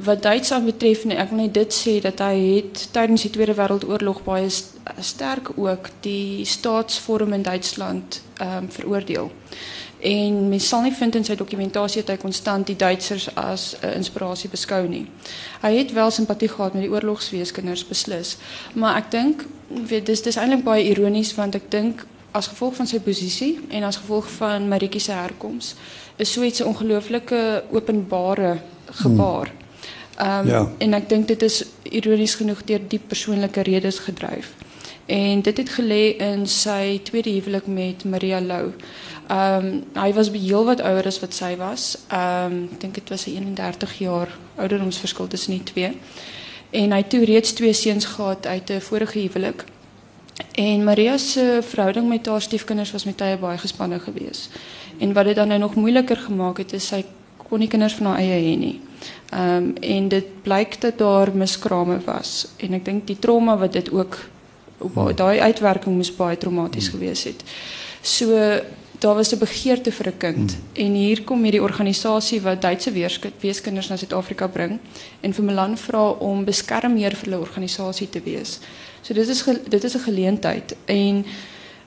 wat 0.06 0.21
Duitsland 0.21 0.65
betref, 0.65 1.08
nee, 1.10 1.17
ek 1.17 1.32
wil 1.34 1.39
net 1.39 1.54
dit 1.56 1.73
sê 1.73 1.95
dat 2.01 2.19
hy 2.21 2.36
het 2.38 2.84
tydens 2.93 3.23
die 3.25 3.32
Tweede 3.34 3.56
Wêreldoorlog 3.58 4.19
baie 4.21 4.45
sterk 5.01 5.49
ook 5.56 5.89
die 6.06 6.45
staatsvorm 6.45 7.34
in 7.34 7.41
Duitsland 7.41 8.21
ehm 8.38 8.58
um, 8.58 8.71
veroordeel. 8.71 9.32
En 10.06 10.49
mens 10.49 10.67
sal 10.67 10.82
nie 10.82 10.93
vind 10.93 11.15
in 11.15 11.25
sy 11.25 11.36
dokumentasie 11.36 12.04
dat 12.04 12.12
hy 12.13 12.21
konstant 12.21 12.67
die 12.67 12.75
Duitsers 12.75 13.30
as 13.36 13.73
'n 13.73 13.88
uh, 13.88 13.95
inspirasie 13.95 14.49
beskou 14.49 14.88
nie. 14.88 15.08
Hy 15.62 15.73
het 15.78 15.93
wel 15.93 16.12
simpatie 16.12 16.49
gehad 16.49 16.73
met 16.73 16.84
die 16.84 16.91
oorlogsweeskinders 16.91 17.88
beslis, 17.88 18.38
maar 18.73 18.97
ek 18.97 19.12
dink 19.12 19.45
weet 19.67 20.06
dis 20.06 20.21
dis 20.21 20.38
eintlik 20.38 20.63
baie 20.63 20.84
ironies 20.84 21.34
want 21.36 21.56
ek 21.56 21.71
dink 21.71 22.06
as 22.35 22.49
gevolg 22.51 22.75
van 22.75 22.87
sy 22.87 22.99
posisie 22.99 23.53
en 23.69 23.85
as 23.87 23.99
gevolg 24.01 24.27
van 24.37 24.67
Maritjie 24.67 25.01
se 25.01 25.13
herkoms 25.15 25.75
is 26.19 26.31
so 26.31 26.43
iets 26.43 26.59
'n 26.59 26.67
ongelooflike 26.71 27.63
openbare 27.71 28.57
gebaar. 28.85 29.51
Ehm 30.17 30.39
um, 30.39 30.47
ja. 30.47 30.71
en 30.77 30.93
ek 30.93 31.09
dink 31.09 31.27
dit 31.27 31.41
is 31.41 31.63
ironies 31.83 32.35
genoeg 32.35 32.63
deur 32.63 32.81
die 32.87 32.99
persoonlike 32.99 33.61
redes 33.61 33.99
gedryf. 33.99 34.53
En 35.05 35.41
dit 35.41 35.57
het 35.57 35.69
gelê 35.69 36.15
in 36.17 36.47
sy 36.47 36.99
tweede 37.03 37.29
huwelik 37.29 37.67
met 37.67 38.03
Maria 38.03 38.41
Lou. 38.41 38.73
Ehm 39.27 39.65
um, 39.65 39.83
hy 39.93 40.13
was 40.13 40.31
heel 40.31 40.65
wat 40.65 40.81
ouer 40.81 41.05
as 41.05 41.19
wat 41.19 41.33
sy 41.33 41.55
was. 41.57 41.97
Ehm 42.07 42.51
um, 42.51 42.69
ek 42.73 42.81
dink 42.81 42.93
dit 42.93 43.09
was 43.09 43.25
'n 43.25 43.31
31 43.31 43.97
jaar 43.97 44.37
ouderdomsverskil 44.55 45.27
tussen 45.27 45.51
die 45.51 45.63
twee. 45.63 45.91
En 46.69 46.91
hy 46.91 46.97
het 46.97 47.09
toe 47.09 47.25
reeds 47.25 47.53
twee 47.53 47.73
seuns 47.73 48.05
gehad 48.05 48.45
uit 48.47 48.69
'n 48.69 48.81
vorige 48.81 49.19
huwelik. 49.19 49.65
En 50.55 50.83
Maria 50.83 51.17
se 51.17 51.59
verhouding 51.61 52.07
met 52.07 52.25
haar 52.25 52.41
stiefkinders 52.41 52.91
was 52.91 53.03
met 53.03 53.17
tye 53.17 53.37
baie 53.37 53.57
gespanne 53.57 53.99
geweest. 53.99 54.51
En 54.97 55.13
wat 55.13 55.25
dit 55.25 55.35
dan 55.35 55.47
nou 55.47 55.59
nog 55.59 55.75
moeiliker 55.75 56.17
gemaak 56.17 56.57
het, 56.57 56.73
is 56.73 56.87
sy 56.87 57.03
kon 57.37 57.59
nie 57.59 57.69
kinders 57.69 57.93
van 57.93 58.05
haar 58.05 58.23
eie 58.23 58.39
hê 58.41 58.55
nie. 58.59 58.79
Ehm 59.29 59.55
um, 59.55 59.73
en 59.79 60.07
dit 60.07 60.25
blyk 60.43 60.81
dat 60.81 60.97
daar 60.97 61.31
miskrame 61.35 61.99
was 62.05 62.47
en 62.57 62.73
ek 62.73 62.85
dink 62.85 63.07
die 63.07 63.19
trauma 63.19 63.57
wat 63.57 63.73
dit 63.73 63.91
ook 63.91 64.17
daai 65.15 65.39
uitwerking 65.39 65.95
moes 65.95 66.11
baie 66.15 66.37
traumaties 66.37 66.89
gewees 66.93 67.23
het. 67.23 67.43
So 68.01 68.39
daar 69.05 69.15
was 69.15 69.33
'n 69.33 69.39
begeerte 69.39 69.91
vir 69.91 70.07
'n 70.07 70.17
kind 70.17 70.51
hmm. 70.51 70.85
en 70.85 70.93
hier 70.93 71.23
kom 71.23 71.43
hierdie 71.43 71.61
organisasie 71.61 72.41
wat 72.41 72.61
Duitse 72.61 72.91
weeskinders 73.39 73.87
na 73.87 73.95
Suid-Afrika 73.97 74.47
bring 74.47 74.79
en 75.21 75.33
vir 75.33 75.43
Milan 75.43 75.77
vra 75.77 76.09
om 76.09 76.45
beskermheer 76.45 77.15
vir 77.15 77.29
hulle 77.29 77.45
organisasie 77.47 78.09
te 78.09 78.21
wees. 78.23 78.59
So 79.01 79.13
dit 79.13 79.27
is 79.27 79.43
dit 79.69 79.83
is 79.83 79.95
'n 79.95 80.07
geleentheid 80.09 80.75
en 80.85 81.25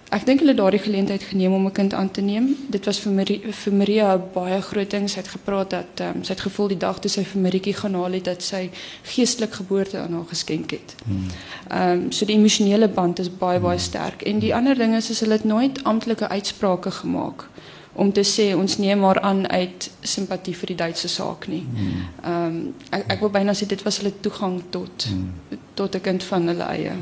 ek 0.09 0.25
dink 0.25 0.41
hulle 0.41 0.55
daardie 0.57 0.81
geleentheid 0.81 1.23
geneem 1.23 1.53
om 1.53 1.67
'n 1.67 1.73
kind 1.73 1.95
aan 1.95 2.11
te 2.11 2.21
neem. 2.21 2.57
Dit 2.69 2.85
was 2.85 2.99
vir 2.99 3.13
Marie, 3.13 3.41
vir 3.53 3.73
Maria 3.73 4.19
baie 4.19 4.61
groot 4.63 4.91
ding. 4.91 5.11
Sy 5.11 5.17
het 5.17 5.29
gepraat 5.29 5.71
dat 5.71 6.01
um, 6.01 6.25
sy 6.25 6.33
het 6.33 6.41
gevoel 6.41 6.69
die 6.69 6.77
dag 6.77 6.99
toe 6.99 7.11
sy 7.11 7.25
vir 7.25 7.41
Maritjie 7.41 7.75
gaan 7.75 7.95
haal 7.95 8.13
het 8.13 8.25
dat 8.25 8.43
sy 8.43 8.71
geestelik 9.03 9.53
geboorte 9.53 9.99
aan 9.99 10.13
haar 10.13 10.29
geskenk 10.29 10.71
het. 10.71 10.95
Hmm. 11.05 11.27
Ehm 11.69 11.91
um, 11.91 12.13
so 12.13 12.25
die 12.25 12.37
emosionele 12.37 12.89
band 12.89 13.19
is 13.19 13.37
baie 13.37 13.61
baie 13.61 13.79
sterk 13.79 14.23
en 14.23 14.39
die 14.39 14.55
ander 14.55 14.79
ding 14.79 14.97
is 14.97 15.11
is 15.11 15.21
hulle 15.21 15.33
het 15.33 15.45
nooit 15.45 15.85
amptelike 15.85 16.29
uitsprake 16.29 16.91
gemaak 16.91 17.49
om 17.93 18.13
te 18.13 18.23
sê 18.23 18.55
ons 18.57 18.79
neem 18.79 18.99
maar 18.99 19.21
aan 19.21 19.49
uit 19.49 19.91
simpatie 20.01 20.57
vir 20.57 20.67
die 20.67 20.77
Duitse 20.77 21.09
saak 21.09 21.49
nie. 21.49 21.65
Hmm. 21.75 22.05
Ehm 22.23 22.45
um, 22.47 22.75
ek 22.91 23.05
ek 23.07 23.21
wil 23.21 23.31
byna 23.31 23.53
sê 23.53 23.67
dit 23.67 23.83
was 23.83 23.99
hulle 23.99 24.13
toegang 24.21 24.63
tot 24.71 25.09
hmm. 25.09 25.33
tot 25.75 25.95
'n 25.95 26.01
kind 26.01 26.25
van 26.25 26.47
hulle 26.49 26.65
eie. 26.65 26.93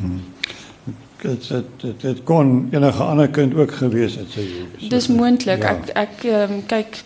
Hmm 1.23 1.39
dit 1.49 1.65
dit 1.77 2.01
dit 2.01 2.23
kon 2.25 2.69
enige 2.71 3.03
ander 3.03 3.29
kind 3.29 3.55
ook 3.55 3.73
gewees 3.73 4.17
het 4.17 4.29
sê 4.35 4.43
jy. 4.45 4.89
Dis 4.89 5.09
moontlik. 5.09 5.63
Ja. 5.63 5.73
Ek 5.73 5.91
ek 5.95 6.25
um, 6.51 6.61
kyk 6.69 7.01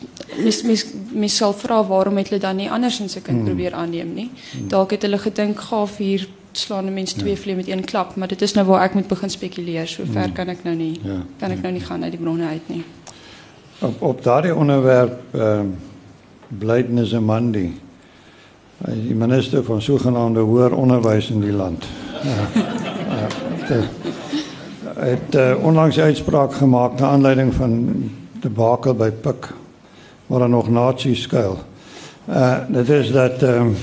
mis 0.45 0.63
mis 0.63 0.85
mis 1.13 1.37
sal 1.37 1.55
vra 1.55 1.81
waarom 1.87 2.17
het 2.17 2.29
hulle 2.29 2.41
dan 2.41 2.57
nie 2.57 2.71
andersins 2.71 3.13
se 3.13 3.23
kind 3.23 3.39
hmm. 3.39 3.47
probeer 3.47 3.75
aanneem 3.75 4.15
nie. 4.15 4.31
Hmm. 4.53 4.69
Dalk 4.69 4.91
het 4.97 5.07
hulle 5.07 5.19
gedink 5.19 5.61
gaaf 5.71 5.97
hier 5.97 6.27
slaan 6.53 6.87
'n 6.87 6.95
mens 6.95 7.13
twee 7.13 7.35
ja. 7.35 7.41
vliee 7.41 7.57
met 7.57 7.69
een 7.69 7.85
klap, 7.85 8.17
maar 8.17 8.29
dit 8.29 8.43
is 8.43 8.53
nou 8.53 8.67
waar 8.67 8.83
ek 8.83 8.95
moet 8.95 9.09
begin 9.09 9.31
spekuleer. 9.31 9.87
So 9.87 10.03
ver 10.05 10.25
hmm. 10.25 10.33
kan 10.33 10.49
ek 10.49 10.65
nou 10.65 10.75
nie 10.77 11.01
ja. 11.03 11.23
kan 11.39 11.51
ek 11.51 11.63
nou 11.63 11.73
nie 11.73 11.85
gaan 11.85 12.03
uit 12.03 12.13
die 12.13 12.21
bronne 12.21 12.47
uit 12.47 12.69
nie. 12.69 12.85
Op 13.79 14.03
op 14.03 14.23
daardie 14.23 14.55
onderwerp 14.55 15.35
ehm 15.35 15.61
uh, 15.61 15.89
Blydenis 16.59 17.15
Amandi. 17.15 17.79
Die 18.79 19.15
minister 19.15 19.65
van 19.65 19.83
sogenaamde 19.83 20.41
hoër 20.41 20.75
onderwys 20.75 21.31
in 21.31 21.41
die 21.41 21.53
land. 21.53 21.85
Ja. 22.23 22.90
het 24.95 25.35
uh, 25.35 25.65
onlangs 25.65 25.97
'n 25.97 26.01
uitspraak 26.01 26.55
gemaak 26.55 26.99
na 26.99 27.07
aanleiding 27.07 27.55
van 27.55 27.95
debakel 28.41 28.95
by 28.95 29.11
Pik 29.11 29.53
waar 30.27 30.41
er 30.41 30.49
nog 30.49 30.71
nasies 30.71 31.23
skuil. 31.23 31.59
Uh 32.29 32.55
dit 32.69 32.89
is 32.89 33.13
dat 33.13 33.43
um, 33.43 33.77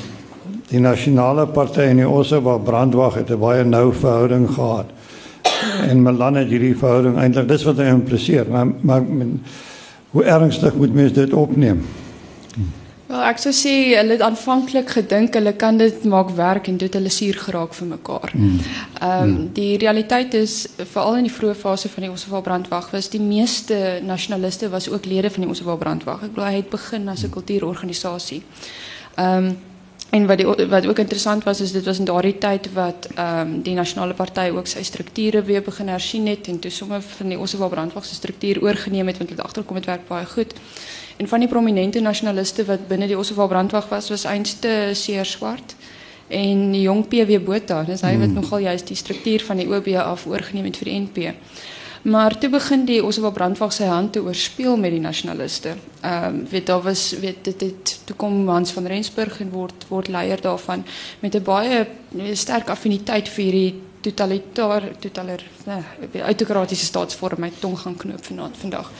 die 0.67 0.79
nasionale 0.79 1.47
party 1.47 1.79
en 1.79 1.95
die 1.95 2.09
Osoba 2.09 2.57
brandwag 2.57 3.13
het 3.13 3.29
'n 3.29 3.39
baie 3.39 3.63
nou 3.63 3.93
verhouding 3.93 4.49
gehad. 4.49 4.85
En 5.87 6.01
Milan 6.01 6.35
het 6.35 6.47
hierdie 6.47 6.77
verhouding 6.77 7.17
eintlik 7.17 7.47
dis 7.47 7.63
wat 7.63 7.77
hy 7.77 7.83
impliseer, 7.83 8.45
maar 8.49 8.67
maar 8.81 9.03
men, 9.03 9.43
hoe 10.11 10.23
ernstig 10.23 10.75
moet 10.75 10.93
mens 10.93 11.13
dit 11.13 11.33
opneem? 11.33 11.85
Wel, 13.07 13.21
ek 13.23 13.39
sou 13.39 13.53
sê 13.55 13.73
hulle 13.95 14.17
het 14.17 14.23
aanvanklik 14.25 14.89
gedink 14.97 15.37
hulle 15.39 15.53
kan 15.55 15.77
dit 15.79 16.03
maak 16.03 16.33
werk 16.35 16.67
en 16.67 16.79
dit 16.81 16.97
hulle 16.99 17.11
suur 17.13 17.37
geraak 17.39 17.75
vir 17.77 17.87
mekaar. 17.93 18.33
Hmm. 18.33 18.57
Ehm 18.99 19.21
um, 19.21 19.29
mm. 19.29 19.45
die 19.55 19.77
realiteit 19.79 20.33
is 20.35 20.57
veral 20.81 21.21
in 21.21 21.29
die 21.29 21.33
vroeë 21.33 21.55
fase 21.55 21.89
van 21.93 22.03
die 22.03 22.11
Ossewa 22.11 22.41
brandwag 22.43 22.89
was 22.91 23.07
die 23.13 23.23
meeste 23.23 24.01
nasionaliste 24.03 24.69
was 24.69 24.89
ook 24.91 25.07
lede 25.07 25.31
van 25.31 25.45
die 25.45 25.51
Ossewa 25.51 25.77
brandwag. 25.79 26.27
Ek 26.27 26.35
glo 26.35 26.43
hy 26.43 26.59
het 26.59 26.69
begin 26.69 27.07
as 27.07 27.23
'n 27.23 27.31
kultuurorganisasie. 27.31 28.43
Ehm 29.15 29.45
um, 29.45 29.57
en 30.09 30.25
wat 30.27 30.37
die, 30.37 30.45
wat 30.45 30.87
ook 30.87 30.99
interessant 30.99 31.43
was 31.43 31.61
is 31.61 31.71
dit 31.71 31.85
was 31.85 31.99
in 31.99 32.05
daardie 32.05 32.37
tyd 32.37 32.69
wat 32.73 33.07
ehm 33.15 33.39
um, 33.39 33.61
die 33.61 33.73
nasionale 33.75 34.13
party 34.13 34.49
ook 34.55 34.67
sy 34.67 34.83
strukture 34.83 35.43
weer 35.43 35.61
begin 35.61 35.87
hersien 35.87 36.27
het 36.27 36.47
en 36.47 36.59
toe 36.59 36.71
sommer 36.71 37.01
van 37.01 37.29
die 37.29 37.39
Ossewa 37.39 37.67
brandwag 37.67 38.05
se 38.05 38.15
struktuur 38.15 38.61
oorgeneem 38.61 39.07
het 39.07 39.17
want 39.17 39.29
hulle 39.29 39.43
agterkom 39.43 39.75
dit 39.75 39.85
werk 39.85 40.07
baie 40.07 40.25
goed. 40.25 40.53
En 41.17 41.27
van 41.27 41.39
die 41.39 41.49
prominente 41.49 41.99
nasionaliste 41.99 42.65
wat 42.65 42.87
binne 42.87 43.07
die 43.07 43.17
Ossewa 43.17 43.47
brandwag 43.47 43.89
was, 43.89 44.09
was 44.09 44.25
einste 44.25 44.89
seer 44.93 45.25
swart 45.25 45.75
en 46.27 46.71
die 46.71 46.81
jong 46.81 47.07
PW 47.07 47.39
Botha, 47.43 47.83
dis 47.83 48.01
hy 48.01 48.17
wat 48.17 48.27
hmm. 48.27 48.41
nogal 48.41 48.59
juist 48.59 48.87
die 48.87 48.95
struktuur 48.95 49.43
van 49.47 49.57
die 49.57 49.67
OB 49.67 49.87
af 50.03 50.25
oorgeneem 50.27 50.65
het 50.65 50.77
vir 50.77 50.91
die 50.91 50.99
NP. 50.99 51.35
Maar 52.07 52.37
toe 52.37 52.49
begin 52.49 52.85
die 52.87 53.01
Ossewa 53.03 53.33
brandwag 53.35 53.73
sy 53.75 53.87
hand 53.89 54.13
te 54.15 54.21
oorspeel 54.23 54.77
met 54.79 54.93
die 54.95 55.03
nasionaliste. 55.03 55.73
Ehm 56.07 56.25
um, 56.27 56.37
weet 56.47 56.65
daar 56.65 56.81
was 56.81 57.09
weet 57.19 57.43
dit 57.43 57.61
het 57.61 57.99
toe 58.07 58.15
kom 58.15 58.47
Hans 58.47 58.71
van 58.71 58.85
Rensburg 58.87 59.39
en 59.43 59.49
word 59.51 59.85
word 59.89 60.07
leier 60.07 60.41
daarvan 60.41 60.85
met 61.19 61.35
'n 61.35 61.43
baie 61.43 61.87
sterk 62.33 62.69
affiniteit 62.69 63.29
vir 63.29 63.51
die 63.51 63.81
totalitair 64.07 64.87
totaler 65.03 65.43
nee, 65.67 66.21
autokratiese 66.23 66.85
staatsvorm 66.87 67.41
my 67.43 67.51
tong 67.59 67.75
gaan 67.79 67.97
knoop 67.99 68.25
vanaand 68.29 68.57
vandag. 68.61 68.91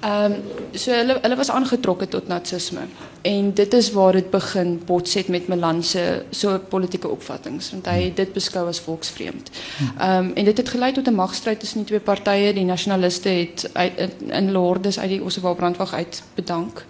Ehm 0.00 0.32
um, 0.32 0.38
so 0.72 0.92
hulle 0.92 1.18
hulle 1.22 1.38
was 1.38 1.50
aangetrokke 1.54 2.08
tot 2.08 2.28
nazisme 2.28 2.86
en 3.28 3.52
dit 3.54 3.74
is 3.74 3.90
waar 3.92 4.18
dit 4.18 4.30
begin 4.30 4.74
botset 4.86 5.28
met 5.28 5.48
Milan 5.48 5.82
se 5.82 6.04
so 6.30 6.58
politieke 6.58 7.08
opvattinge 7.08 7.62
want 7.70 7.90
het 7.92 8.16
dit 8.16 8.32
beskou 8.32 8.66
as 8.68 8.80
volksvreemd. 8.80 9.50
Ehm 9.98 10.16
um, 10.16 10.32
en 10.34 10.44
dit 10.50 10.56
het 10.56 10.74
gelei 10.74 10.92
tot 10.92 11.06
'n 11.06 11.14
magstryd 11.14 11.60
tussen 11.60 11.84
die 11.84 11.86
twee 11.86 12.00
partye. 12.00 12.52
Die 12.52 12.64
nasionaliste 12.64 13.28
het 13.28 13.70
uit, 13.72 14.14
in 14.26 14.52
Lourdes 14.52 14.98
uit 14.98 15.08
die 15.08 15.22
Ossewa 15.22 15.52
brandwag 15.52 15.94
uit 15.94 16.22
bedank. 16.34 16.84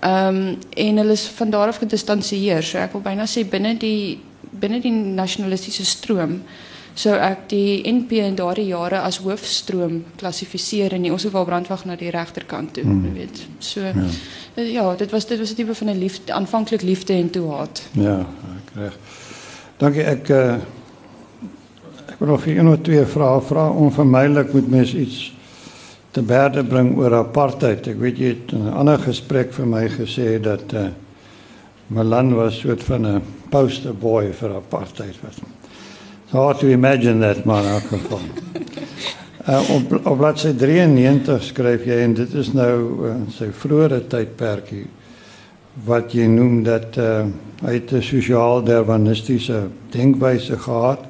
Ehm 0.00 0.36
um, 0.36 0.58
en 0.70 0.96
hulle 0.96 1.12
is 1.12 1.26
van 1.26 1.50
daar 1.50 1.68
af 1.68 1.78
gedistansieer. 1.78 2.62
So 2.62 2.78
ek 2.78 2.92
wil 2.92 3.02
byna 3.02 3.26
sê 3.26 3.48
binne 3.48 3.76
die 3.76 4.20
binne 4.50 4.80
die 4.80 4.92
nasionalistiese 4.92 5.84
stroom 5.84 6.42
sou 6.98 7.14
ek 7.14 7.46
die 7.52 7.78
NP 7.86 8.18
in 8.26 8.36
daardie 8.38 8.66
jare 8.72 9.04
as 9.06 9.20
hoofstroom 9.22 10.00
klassifiseer 10.18 10.96
en 10.96 11.06
ons 11.12 11.26
hoewel 11.28 11.46
brandwag 11.46 11.84
na 11.86 11.94
die 11.98 12.10
regterkant 12.14 12.74
toe, 12.74 12.84
hmm. 12.86 13.14
weet. 13.14 13.44
So 13.62 13.84
ja. 13.86 14.06
ja, 14.66 14.86
dit 14.98 15.14
was 15.14 15.28
dit 15.30 15.38
was 15.38 15.52
'n 15.52 15.54
tipe 15.60 15.74
van 15.74 15.90
'n 15.90 15.98
liefde, 15.98 16.32
aanvanklik 16.32 16.82
liefde 16.82 17.14
en 17.14 17.30
toe 17.30 17.50
haat. 17.50 17.82
Ja, 17.92 18.18
ek 18.58 18.74
reg. 18.74 18.98
Dankie 19.78 20.02
ek 20.02 20.28
uh, 20.28 20.54
ek 22.08 22.18
wil 22.18 22.28
nog 22.28 22.46
een 22.46 22.68
of 22.68 22.80
twee 22.82 23.04
vrae 23.04 23.40
vra 23.40 23.68
onvermydelik 23.70 24.52
moet 24.52 24.70
mens 24.70 24.94
iets 24.94 25.32
te 26.10 26.22
berde 26.22 26.64
bring 26.64 26.96
oor 26.98 27.14
apartheid. 27.14 27.86
Ek 27.86 27.98
weet 27.98 28.18
jy 28.18 28.28
het 28.34 28.52
in 28.52 28.64
'n 28.66 28.74
ander 28.74 28.98
gesprek 28.98 29.52
vir 29.52 29.66
my 29.66 29.88
gesê 29.88 30.40
dat 30.40 30.72
uh, 30.72 30.88
Malan 31.86 32.34
was 32.34 32.58
soort 32.58 32.82
van 32.82 33.06
'n 33.06 33.22
poster 33.50 33.94
boy 33.94 34.32
vir 34.32 34.54
apartheid 34.54 35.14
was 35.22 35.57
hard 36.30 36.58
to 36.58 36.68
imagine 36.68 37.20
that, 37.20 37.44
maar 37.44 37.62
in 37.64 37.70
elk 37.70 37.82
geval. 37.82 38.20
Uh, 39.48 39.70
op, 39.70 40.06
op 40.06 40.16
bladsy 40.18 40.52
93 40.52 41.42
skryf 41.42 41.86
jy 41.88 42.02
en 42.04 42.14
dit 42.18 42.34
is 42.36 42.50
nou 42.52 42.72
uh, 43.08 43.14
sy 43.32 43.48
vroeëre 43.56 44.02
tydperkie 44.12 44.84
wat 45.86 46.12
jy 46.12 46.26
noem 46.28 46.58
dat 46.66 46.98
uh, 47.00 47.24
hy 47.64 47.78
'n 47.80 48.02
sosiaal-darwinistiese 48.04 49.62
denkwyse 49.94 50.58
gehad 50.58 51.08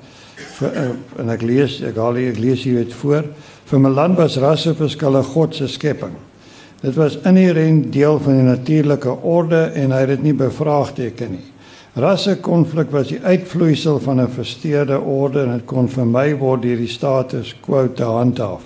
vir, 0.61 0.70
uh, 0.70 0.94
en 1.18 1.35
ek 1.35 1.42
lees 1.42 1.81
ek 1.83 1.98
haal 1.98 2.14
hier 2.14 2.31
ek 2.31 2.38
lees 2.38 2.62
hier 2.62 2.85
dit 2.85 2.94
voor 3.02 3.26
vir 3.68 3.83
Milan 3.83 4.14
was 4.14 4.38
rasseverskille 4.38 5.22
God 5.35 5.54
se 5.54 5.66
skepping. 5.68 6.14
Dit 6.81 6.94
was 6.94 7.18
inherënt 7.26 7.90
deel 7.92 8.20
van 8.22 8.38
die 8.38 8.46
natuurlike 8.46 9.18
orde 9.26 9.72
en 9.74 9.90
hy 9.90 10.00
het 10.04 10.14
dit 10.14 10.22
nie 10.31 10.38
bevraagteken 10.38 11.31
nie. 11.40 11.46
Rassekonflik 11.98 12.92
was 12.94 13.08
die 13.11 13.18
uitvloeisel 13.18 13.98
van 14.00 14.20
'n 14.20 14.30
versteurde 14.30 15.00
orde 15.00 15.42
en 15.42 15.52
dit 15.52 15.64
kon 15.64 15.88
vermy 15.88 16.37
word 16.38 16.62
deur 16.62 16.76
die 16.76 16.87
status 16.87 17.54
quo 17.61 17.92
te 17.92 18.04
handhaaf. 18.04 18.62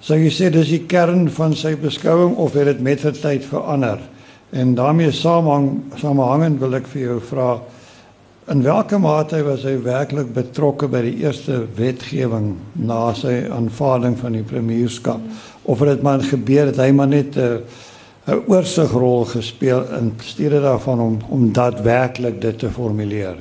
So 0.00 0.14
jy 0.14 0.30
sê 0.30 0.50
dis 0.50 0.68
die 0.68 0.86
kern 0.86 1.28
van 1.30 1.54
sy 1.54 1.76
beskouing 1.76 2.36
of 2.36 2.52
het 2.52 2.64
dit 2.64 2.80
met 2.80 3.02
die 3.02 3.10
tyd 3.10 3.44
verander? 3.44 3.98
En 4.52 4.74
daarmee 4.74 5.10
saamhang 5.10 5.82
samehangend 5.96 6.60
wil 6.60 6.74
ek 6.74 6.86
vir 6.86 7.02
jou 7.02 7.20
vra 7.20 7.60
in 8.48 8.62
watter 8.62 9.00
mate 9.00 9.42
was 9.42 9.62
hy 9.62 9.74
werklik 9.82 10.32
betrokke 10.34 10.88
by 10.88 11.02
die 11.02 11.16
eerste 11.24 11.64
wetgewing 11.76 12.54
na 12.74 13.12
sy 13.14 13.50
aanvaarding 13.50 14.16
van 14.20 14.32
die 14.32 14.44
premierskap 14.46 15.20
of 15.64 15.80
het 15.80 15.88
dit 15.88 16.02
maar 16.02 16.20
gebeur 16.22 16.66
het 16.66 16.76
hy 16.76 16.92
maar 16.92 17.08
net 17.08 17.36
'n 17.36 17.40
uh, 17.40 17.58
'n 18.26 18.42
oorsigrol 18.46 19.24
gespeel 19.24 19.86
in 19.94 20.14
steede 20.22 20.60
daarvan 20.60 21.00
om 21.00 21.18
om 21.28 21.52
daadwerklik 21.52 22.40
dit 22.40 22.58
te 22.58 22.70
formuleer. 22.70 23.36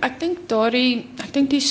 Ek, 0.00 0.20
dink 0.20 0.38
daardie 0.46 1.06
ek 1.24 1.32
dink 1.32 1.50
die 1.50 1.62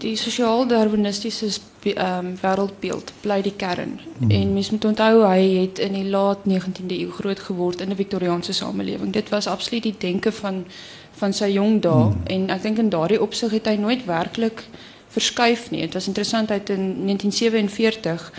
die 0.00 0.16
sosiaal-darwinistiese 0.16 1.50
um, 1.84 2.32
wêreldbeeld 2.40 3.12
bly 3.20 3.42
die 3.44 3.52
kern. 3.56 4.00
Hmm. 4.18 4.30
En 4.30 4.52
mens 4.52 4.70
moet 4.70 4.84
onthou 4.84 5.26
hy 5.26 5.42
het 5.60 5.78
in 5.78 5.92
die 5.92 6.08
laat 6.08 6.48
19de 6.48 6.96
eeu 6.98 7.10
groot 7.10 7.40
geword 7.40 7.80
in 7.80 7.90
'n 7.90 8.00
Victoriaanse 8.00 8.52
samelewing. 8.52 9.12
Dit 9.12 9.28
was 9.28 9.46
absoluut 9.46 9.82
die 9.82 9.96
denke 9.98 10.32
van 10.32 10.64
van 11.18 11.32
sy 11.32 11.50
jong 11.50 11.82
dae 11.82 11.92
hmm. 11.92 12.20
en 12.24 12.50
ek 12.50 12.62
dink 12.62 12.78
in 12.78 12.88
daardie 12.88 13.20
opsig 13.20 13.50
het 13.50 13.66
hy 13.66 13.76
nooit 13.76 14.04
werklik 14.06 14.64
verskuif 15.08 15.70
nie. 15.70 15.80
Dit 15.80 15.94
was 15.94 16.06
interessant 16.06 16.50
uit 16.50 16.70
in 16.70 17.04
1947 17.04 18.32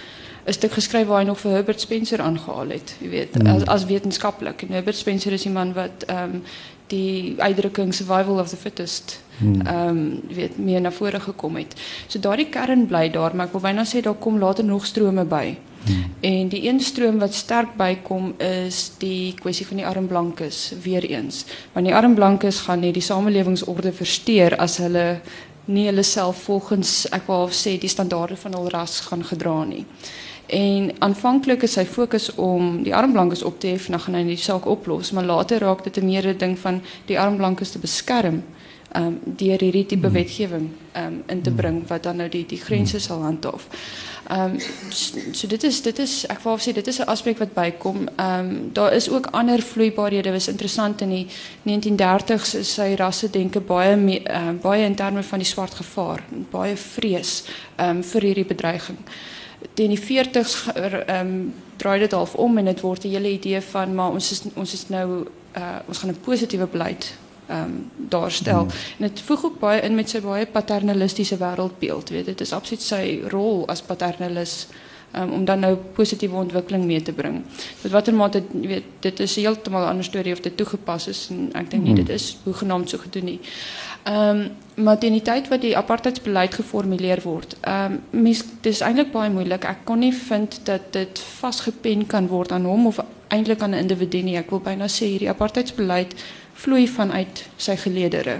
'n 0.45 0.53
stuk 0.53 0.71
geskryf 0.71 1.07
waar 1.07 1.19
hy 1.19 1.27
nog 1.27 1.39
vir 1.39 1.51
Herbert 1.51 1.81
Spencer 1.81 2.21
aangehaal 2.21 2.69
het, 2.69 2.95
jy 2.99 3.09
weet, 3.09 3.35
mm. 3.35 3.47
as 3.47 3.65
as 3.65 3.85
wetenskaplik. 3.85 4.61
En 4.61 4.71
Herbert 4.73 4.97
Spencer 4.97 5.31
is 5.31 5.43
die 5.43 5.51
man 5.51 5.73
wat 5.73 6.05
um, 6.09 6.41
die 6.89 7.35
uitdrukking 7.37 7.93
survival 7.93 8.39
of 8.39 8.49
the 8.49 8.57
fittest 8.57 9.19
hmm. 9.37 9.61
ehm 9.61 9.87
um, 9.87 10.21
weet 10.33 10.57
meer 10.57 10.81
na 10.81 10.91
vore 10.91 11.19
gekom 11.19 11.55
het. 11.55 11.75
So 12.07 12.19
daardie 12.19 12.49
kern 12.49 12.87
bly 12.87 13.09
daar, 13.13 13.35
maar 13.35 13.49
ek 13.49 13.57
wil 13.57 13.65
byna 13.67 13.85
sê 13.85 14.01
daar 14.01 14.17
kom 14.19 14.39
later 14.39 14.65
nog 14.65 14.85
strome 14.85 15.25
by. 15.25 15.57
Hmm. 15.85 16.05
En 16.19 16.49
die 16.51 16.65
een 16.67 16.79
stroom 16.83 17.19
wat 17.19 17.33
sterk 17.33 17.75
bykom 17.77 18.33
is 18.43 18.91
die 18.99 19.33
kwessie 19.39 19.67
van 19.67 19.79
die 19.79 19.87
arm 19.87 20.07
blankes 20.07 20.73
weer 20.83 21.05
eens. 21.05 21.45
Want 21.73 21.87
die 21.87 21.95
arm 21.95 22.15
blankes 22.15 22.63
gaan 22.67 22.83
net 22.83 22.97
die 22.97 23.05
samelewingsorde 23.05 23.93
versteur 23.95 24.57
as 24.57 24.77
hulle 24.83 25.21
nie 25.69 25.85
hulle 25.85 26.03
self 26.03 26.43
volgens 26.49 27.05
ek 27.13 27.29
wou 27.29 27.45
sê 27.53 27.77
die 27.79 27.91
standaarde 27.91 28.35
van 28.41 28.57
hul 28.57 28.69
ras 28.73 28.99
gaan 29.07 29.23
gedra 29.23 29.63
nie. 29.69 29.85
En 30.49 30.91
aanvanklik 30.99 31.63
is 31.63 31.75
sy 31.77 31.85
fokus 31.85 32.31
om 32.35 32.83
die 32.83 32.95
armblankes 32.95 33.43
op 33.45 33.59
te 33.59 33.67
hef 33.67 33.85
en 33.85 33.97
dan 33.97 34.01
gaan 34.05 34.15
hy 34.17 34.23
die 34.31 34.37
saak 34.41 34.65
oplos, 34.65 35.11
maar 35.11 35.27
later 35.29 35.61
raak 35.61 35.83
dit 35.83 35.97
'n 35.97 36.05
meer 36.05 36.37
ding 36.37 36.57
van 36.59 36.81
die 37.05 37.19
armblankes 37.19 37.71
te 37.71 37.79
beskerm 37.79 38.43
ehm 38.89 39.05
um, 39.05 39.19
deur 39.23 39.61
hierdie 39.61 39.85
tipe 39.85 40.07
hmm. 40.07 40.15
wetgewing 40.15 40.69
ehm 40.91 41.05
um, 41.05 41.23
in 41.27 41.41
te 41.41 41.49
hmm. 41.49 41.57
bring 41.57 41.87
wat 41.87 42.03
dan 42.03 42.15
nou 42.15 42.29
die 42.29 42.45
die 42.45 42.57
grense 42.57 42.97
hmm. 42.97 43.05
sal 43.05 43.21
handhaaf. 43.21 43.67
Ehm 44.27 44.55
um, 44.55 44.59
so 45.33 45.47
dit 45.47 45.63
is 45.63 45.81
dit 45.81 45.99
is 45.99 46.25
ek 46.25 46.41
wou 46.41 46.57
sê 46.57 46.73
dit 46.73 46.87
is 46.87 46.99
'n 46.99 47.05
aspek 47.05 47.37
wat. 47.37 47.49
Ehm 47.53 48.05
um, 48.17 48.69
daar 48.73 48.93
is 48.93 49.09
ook 49.09 49.25
ander 49.31 49.61
vloeibaarhede. 49.61 50.23
Dit 50.23 50.33
was 50.33 50.47
interessant 50.47 51.01
in 51.01 51.09
die 51.09 51.27
1930s 51.63 52.57
is 52.57 52.73
sy 52.73 52.95
rasse 52.95 53.29
denke 53.29 53.59
baie 53.59 54.21
ehm 54.23 54.57
baie 54.61 54.85
in 54.85 54.95
terme 54.95 55.23
van 55.23 55.39
die 55.39 55.47
swart 55.47 55.73
gevaar, 55.73 56.23
baie 56.51 56.75
vrees 56.75 57.43
ehm 57.75 57.89
um, 57.89 58.03
vir 58.03 58.21
hierdie 58.21 58.45
bedreiging 58.45 58.97
teen 59.73 59.89
die 59.89 59.99
40s 59.99 60.67
ehm 60.75 61.15
um, 61.19 61.53
draai 61.79 61.99
dit 61.99 62.11
half 62.11 62.35
om 62.35 62.57
en 62.57 62.65
dit 62.65 62.81
word 62.81 63.03
'n 63.03 63.09
hele 63.09 63.31
idee 63.31 63.61
van 63.61 63.95
maar 63.95 64.11
ons 64.11 64.31
is 64.31 64.41
ons 64.53 64.73
is 64.73 64.89
nou 64.89 65.25
uh, 65.57 65.79
ons 65.87 65.97
gaan 65.97 66.09
'n 66.09 66.19
positiewe 66.21 66.67
beleid 66.67 67.13
ehm 67.47 67.63
um, 67.63 67.91
daarstel. 67.95 68.59
Hmm. 68.59 68.69
En 68.97 69.07
dit 69.07 69.21
voeg 69.21 69.45
ook 69.45 69.59
baie 69.59 69.81
in 69.81 69.95
met 69.95 70.09
sy 70.09 70.21
baie 70.21 70.45
paternalistiese 70.45 71.37
wêreldbeeld, 71.37 72.09
weet 72.09 72.25
dit 72.25 72.41
is 72.41 72.53
absoluut 72.53 72.81
sy 72.81 73.21
rol 73.27 73.67
as 73.67 73.81
paternalist 73.81 74.67
um, 75.15 75.31
om 75.31 75.45
dan 75.45 75.59
nou 75.59 75.75
positiewe 75.93 76.35
ontwikkeling 76.35 76.85
mee 76.85 77.01
te 77.01 77.13
bring. 77.13 77.41
Met 77.81 77.91
watter 77.91 78.13
mate 78.13 78.43
weet 78.51 78.83
dit 78.99 79.19
is 79.19 79.35
heeltemal 79.35 79.81
'n 79.83 79.89
ander 79.89 80.03
storie 80.03 80.33
of 80.33 80.39
dit 80.39 80.57
toegepas 80.57 81.07
is 81.07 81.27
en 81.29 81.49
ek 81.53 81.71
dink 81.71 81.83
nie 81.83 81.93
hmm. 81.95 82.05
dit 82.05 82.15
is 82.15 82.37
hoegenaamd 82.43 82.89
so 82.89 82.97
gedoen 82.97 83.25
nie. 83.25 83.39
Ehm 84.09 84.39
um, 84.39 84.49
maar 84.79 84.97
teen 84.97 85.11
die 85.11 85.21
tyd 85.21 85.47
wat 85.51 85.61
die 85.61 85.77
apartheidsbeleid 85.77 86.53
geformuleer 86.55 87.19
word, 87.21 87.55
ehm 87.61 87.93
um, 87.93 88.21
mens 88.23 88.43
dis 88.61 88.79
eintlik 88.81 89.11
baie 89.11 89.29
moeilik. 89.29 89.65
Ek 89.67 89.81
kon 89.83 89.99
nie 89.99 90.13
vind 90.15 90.59
dat 90.63 90.93
dit 90.95 91.19
vasgepen 91.39 92.05
kan 92.07 92.27
word 92.27 92.51
aan 92.55 92.65
hom 92.65 92.87
of 92.87 93.01
eintlik 93.27 93.61
aan 93.61 93.75
'n 93.75 93.83
individu 93.83 94.21
nie. 94.21 94.37
Ek 94.37 94.49
wil 94.49 94.61
byna 94.63 94.87
sê 94.87 95.11
hierdie 95.11 95.29
apartheidsbeleid 95.29 96.15
vloei 96.53 96.87
vanuit 96.87 97.43
sy 97.57 97.75
geleedere. 97.75 98.39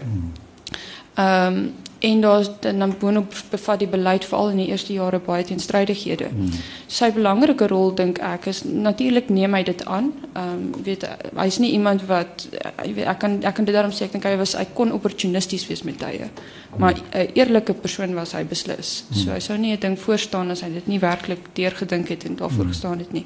Ehm 1.15 1.57
um, 1.57 1.73
en 1.99 2.21
daar's 2.21 2.49
dan 2.59 2.95
boonop 2.99 3.33
bevat 3.49 3.79
die 3.79 3.87
beleid 3.87 4.25
veral 4.25 4.49
in 4.49 4.61
die 4.61 4.67
eerste 4.71 4.93
jare 4.93 5.19
baie 5.19 5.43
teenstrydighede. 5.43 6.29
Hmm. 6.31 6.53
Sy 6.87 7.09
belangrike 7.15 7.67
rol 7.67 7.91
dink 7.95 8.21
ek 8.23 8.47
is 8.51 8.61
natuurlik 8.63 9.29
neem 9.29 9.53
hy 9.57 9.63
dit 9.67 9.83
aan. 9.85 10.13
Ehm 10.31 10.53
um, 10.53 10.83
weet 10.85 11.03
hy's 11.35 11.59
nie 11.59 11.73
iemand 11.75 12.05
wat 12.07 12.47
jy 12.85 12.93
weet 12.95 13.11
ek 13.11 13.19
kan 13.19 13.37
ek 13.43 13.55
kan 13.55 13.67
dit 13.67 13.75
daarom 13.75 13.91
sê 13.91 14.07
ek 14.07 14.15
dink 14.15 14.29
hy 14.29 14.37
was 14.39 14.55
hy 14.55 14.65
kon 14.73 14.95
opportunisties 14.95 15.67
wees 15.67 15.83
met 15.83 15.99
tye. 15.99 16.31
Maar 16.77 16.95
'n 16.95 17.27
eerlike 17.35 17.73
persoon 17.73 18.15
was 18.15 18.31
hy 18.31 18.43
beslis. 18.43 19.03
Hmm. 19.09 19.17
So 19.17 19.31
hy 19.31 19.39
sou 19.39 19.57
nie 19.57 19.73
'n 19.75 19.79
ding 19.79 19.99
voorstaan 19.99 20.51
as 20.51 20.61
hy 20.61 20.69
dit 20.69 20.87
nie 20.87 20.99
werklik 20.99 21.51
deurgedink 21.53 22.07
het 22.07 22.23
en 22.25 22.35
daarvoor 22.35 22.63
hmm. 22.63 22.73
gestaan 22.73 22.99
het 22.99 23.11
nie. 23.11 23.25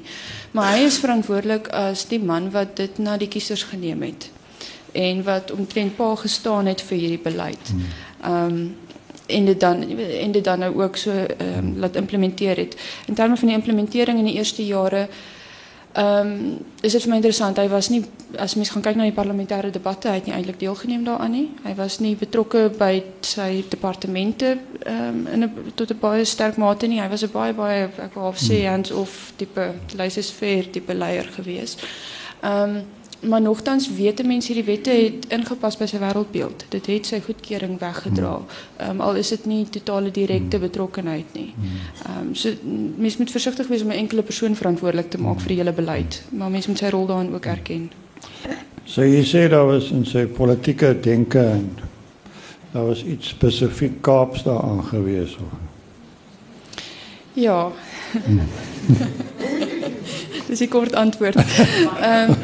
Maar 0.50 0.76
hy 0.76 0.84
is 0.84 0.98
verantwoordelik 0.98 1.68
as 1.68 2.08
die 2.08 2.20
man 2.20 2.50
wat 2.50 2.76
dit 2.76 2.98
na 2.98 3.16
die 3.16 3.28
kiesers 3.28 3.62
geneem 3.62 4.02
het 4.02 4.30
en 4.94 5.22
wat 5.22 5.50
omtrent 5.50 5.96
pa 5.96 6.14
gestaan 6.14 6.66
het 6.66 6.82
vir 6.82 6.98
hierdie 6.98 7.22
beleid. 7.22 7.70
Hmm. 7.70 7.86
Um, 8.26 8.76
en 9.26 9.44
dit 9.44 9.60
dan 9.60 9.98
en 9.98 10.32
dit 10.32 10.44
dan 10.44 10.58
nou 10.58 10.82
ook 10.82 10.96
so 10.96 11.10
ehm 11.10 11.58
um, 11.58 11.78
laat 11.78 11.96
implementeer 11.96 12.56
het. 12.56 12.76
In 13.06 13.14
terme 13.14 13.36
van 13.36 13.46
die 13.46 13.56
implementering 13.56 14.18
in 14.18 14.24
die 14.24 14.34
eerste 14.34 14.66
jare 14.66 15.08
ehm 15.92 16.26
um, 16.26 16.58
is 16.80 16.92
dit 16.92 17.02
vir 17.02 17.10
my 17.10 17.16
interessant. 17.16 17.56
Hy 17.56 17.68
was 17.68 17.88
nie 17.88 18.04
as 18.36 18.54
mens 18.54 18.70
gaan 18.70 18.82
kyk 18.82 18.96
na 18.96 19.02
die 19.02 19.12
parlementêre 19.12 19.70
debatte, 19.70 20.08
hy 20.08 20.14
het 20.14 20.26
nie 20.26 20.34
eintlik 20.34 20.58
deelgeneem 20.58 21.04
daaraan 21.04 21.30
nie. 21.30 21.50
Hy 21.62 21.74
was 21.74 21.98
nie 21.98 22.16
betrokke 22.16 22.70
by 22.78 23.02
sy 23.20 23.64
departemente 23.68 24.58
ehm 24.84 25.08
um, 25.08 25.26
in 25.26 25.44
'n 25.44 25.72
tot 25.74 25.90
'n 25.90 25.98
baie 26.00 26.24
sterk 26.24 26.56
mate 26.56 26.86
nie. 26.86 27.00
Hy 27.00 27.08
was 27.08 27.22
'n 27.22 27.32
baie 27.32 27.52
baie 27.52 27.88
ek 27.98 28.14
wou 28.14 28.32
sê 28.32 28.58
hmm. 28.58 28.66
hands 28.66 28.90
off 28.90 29.32
tipe 29.36 29.72
laissez-faire 29.96 30.70
tipe 30.70 30.94
leier 30.94 31.28
gewees. 31.36 31.76
Ehm 32.42 32.76
um, 32.76 32.82
maar 33.28 33.40
nogtans 33.40 33.90
weet 33.96 34.26
mense 34.26 34.52
hierdie 34.52 34.74
wette 34.74 34.90
het 34.90 35.26
ingepas 35.28 35.76
by 35.76 35.86
sy 35.86 35.98
wêreldbeeld. 35.98 36.64
Dit 36.68 36.86
het 36.86 37.06
sy 37.06 37.20
goedkeuring 37.20 37.78
weggedra. 37.80 38.38
Ehm 38.76 38.90
um, 38.90 39.00
al 39.00 39.20
is 39.20 39.28
dit 39.28 39.46
nie 39.46 39.66
totale 39.70 40.10
direkte 40.10 40.58
betrokkenheid 40.58 41.32
nie. 41.32 41.54
Ehm 42.06 42.20
um, 42.20 42.34
so 42.34 42.50
mense 42.96 43.18
moet 43.18 43.30
versigtig 43.30 43.66
wees 43.66 43.82
om 43.82 43.88
'n 43.88 44.02
enkele 44.04 44.22
persoon 44.22 44.56
verantwoordelik 44.56 45.10
te 45.10 45.18
vir 45.18 45.48
die 45.48 45.56
hele 45.56 45.72
beleid, 45.72 46.22
maar 46.30 46.50
mense 46.50 46.68
moet 46.68 46.78
sy 46.78 46.88
rol 46.88 47.06
daarin 47.06 47.34
ook 47.34 47.46
erken. 47.46 47.90
So 48.84 49.02
jy 49.02 49.24
sê 49.24 49.48
daar 49.48 49.66
was 49.66 49.90
in 49.90 50.06
sy 50.06 50.26
politieke 50.26 51.00
denke 51.00 51.40
en 51.40 51.78
daar 52.72 52.86
was 52.86 53.04
iets 53.04 53.28
spesifiek 53.28 54.02
Kaaps 54.02 54.42
daar 54.42 54.62
aangewees 54.62 55.36
of. 55.36 55.52
Ja. 57.32 57.72
Dis 60.48 60.60
'n 60.60 60.68
kort 60.68 60.94
antwoord. 60.94 61.36
Ehm 61.36 62.30
um, 62.30 62.36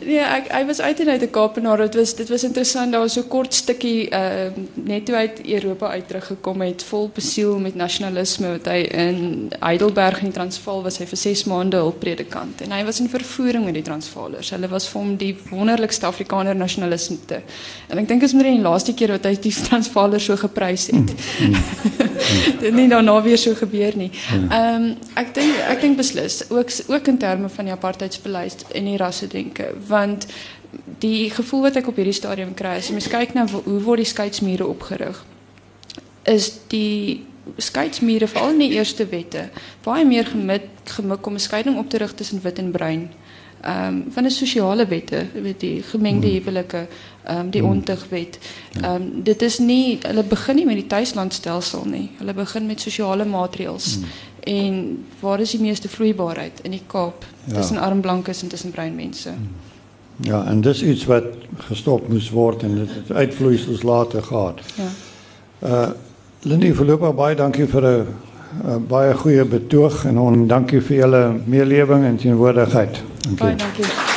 Nee, 0.00 0.20
ek 0.24 0.48
hy 0.48 0.62
was 0.64 0.80
uit 0.80 1.00
en 1.00 1.08
uit 1.08 1.22
'n 1.22 1.30
Kaapenaar. 1.30 1.76
Dit 1.76 1.94
was 1.94 2.14
dit 2.14 2.28
was 2.28 2.44
interessant. 2.44 2.92
Daar 2.92 3.00
was 3.00 3.12
so 3.12 3.22
kort 3.22 3.54
stukkie 3.54 4.08
uh 4.10 4.48
net 4.74 5.04
toe 5.04 5.14
uit 5.14 5.46
Europa 5.46 5.88
uit 5.88 6.08
teruggekom 6.08 6.60
het, 6.60 6.82
vol 6.82 7.10
besiel 7.14 7.58
met 7.58 7.74
nasionalisme 7.74 8.48
wat 8.48 8.66
hy 8.66 8.78
in 8.90 9.50
Heidelberg 9.60 10.22
in 10.22 10.32
Transvaal 10.32 10.82
was 10.82 10.98
hy 10.98 11.06
vir 11.06 11.18
6 11.18 11.44
maande 11.44 11.76
hul 11.76 11.92
predikant. 11.92 12.60
En 12.60 12.72
hy 12.72 12.84
was 12.84 13.00
in 13.00 13.08
vervoering 13.08 13.64
met 13.64 13.74
die 13.74 13.82
Transvaalers. 13.82 14.50
Hulle 14.50 14.68
was 14.68 14.88
vir 14.88 15.00
hom 15.00 15.16
die 15.16 15.36
wonderlikste 15.50 16.06
Afrikaner 16.06 16.56
nasionaliste. 16.56 17.42
En 17.88 17.98
ek 17.98 18.08
dink 18.08 18.22
is 18.22 18.32
maar 18.32 18.44
die 18.44 18.60
laaste 18.60 18.94
keer 18.94 19.08
wat 19.08 19.24
hy 19.24 19.36
die 19.40 19.54
Transvaalers 19.68 20.24
so 20.24 20.36
geprys 20.36 20.86
het. 20.86 21.14
Mm, 21.40 21.46
mm, 21.46 21.54
dit 22.64 22.74
nie 22.74 22.88
daarna 22.88 23.22
weer 23.22 23.38
so 23.38 23.54
gebeur 23.54 23.96
nie. 23.96 24.10
Ehm 24.32 24.74
um, 24.74 24.96
ek 25.14 25.34
dink 25.34 25.56
ek 25.68 25.80
dink 25.80 25.96
beslis 25.96 26.42
ook 26.48 26.70
ook 26.88 27.06
in 27.06 27.18
terme 27.18 27.48
van 27.48 27.64
die 27.64 27.72
apartheidsbeleid 27.74 28.64
en 28.72 28.84
die 28.84 28.96
want 29.90 30.26
die 31.02 31.30
gevoel 31.34 31.66
wat 31.68 31.80
ek 31.80 31.90
op 31.90 31.98
hierdie 31.98 32.16
stadium 32.16 32.54
kry 32.58 32.76
as 32.78 32.92
mens 32.94 33.10
kyk 33.10 33.34
na 33.34 33.46
hoe 33.50 33.80
word 33.86 34.04
die 34.04 34.12
skeidsmure 34.12 34.68
opgerig 34.70 35.24
is 36.30 36.52
die 36.72 37.26
skeidsmure 37.56 38.28
veral 38.30 38.54
in 38.54 38.64
die 38.64 38.74
eerste 38.78 39.06
wette 39.10 39.48
baie 39.86 40.04
meer 40.06 40.28
gemik 40.30 40.68
gemik 40.96 41.26
om 41.26 41.34
'n 41.34 41.46
skeiding 41.48 41.78
op 41.78 41.90
te 41.90 41.98
rig 41.98 42.14
tussen 42.14 42.42
wit 42.42 42.58
en 42.58 42.70
bruin 42.70 43.08
ehm 43.60 43.86
um, 43.86 44.04
van 44.12 44.24
'n 44.24 44.30
sosiale 44.30 44.86
wette 44.86 45.26
weet 45.34 45.60
die 45.60 45.82
gemengde 45.82 46.26
hmm. 46.26 46.36
huwelike 46.36 46.86
ehm 47.24 47.38
um, 47.38 47.50
die 47.50 47.60
hmm. 47.60 47.70
ontigwet 47.70 48.38
ehm 48.72 48.94
um, 48.94 49.22
dit 49.22 49.42
is 49.42 49.58
nie 49.58 49.98
hulle 50.02 50.22
begin 50.22 50.56
nie 50.56 50.64
met 50.64 50.80
die 50.80 50.86
tuislandstelsel 50.86 51.84
nie 51.84 52.10
hulle 52.18 52.34
begin 52.34 52.66
met 52.66 52.80
sosiale 52.80 53.24
maatreëls 53.24 53.94
hmm. 53.94 54.04
en 54.40 55.04
waar 55.20 55.40
is 55.40 55.50
die 55.50 55.60
meeste 55.60 55.88
vloeibaarheid 55.88 56.60
in 56.62 56.70
die 56.70 56.82
Kaap 56.86 57.26
ja. 57.44 57.54
tussen 57.54 57.78
arm 57.78 58.00
blankes 58.00 58.42
en 58.42 58.48
tussen 58.48 58.70
bruin 58.70 58.94
mense. 58.94 59.30
Ja, 60.22 60.44
en 60.46 60.60
dis 60.60 60.82
iets 60.82 61.04
wat 61.08 61.24
gestop 61.68 62.08
moes 62.08 62.30
word 62.30 62.62
en 62.62 62.74
dit 62.74 62.94
het 62.94 63.12
uitvloeisels 63.16 63.82
later 63.82 64.22
gehad. 64.22 64.60
Ja. 64.74 64.90
Uh 65.68 65.88
Lindy 66.42 66.72
voorlopig 66.72 67.14
baie 67.14 67.36
dankie 67.36 67.66
vir 67.68 67.84
'n 67.84 68.06
baie 68.88 69.14
goeie 69.14 69.44
betoog 69.44 70.04
en 70.04 70.18
on, 70.18 70.46
dankie 70.46 70.80
vir 70.80 70.96
julle 70.96 71.40
meelewing 71.44 72.04
en 72.04 72.16
teenwoordigheid. 72.16 73.02
Dankie. 73.20 73.44
Baie 73.44 73.56
dankie. 73.56 73.84
Ja. 73.84 74.09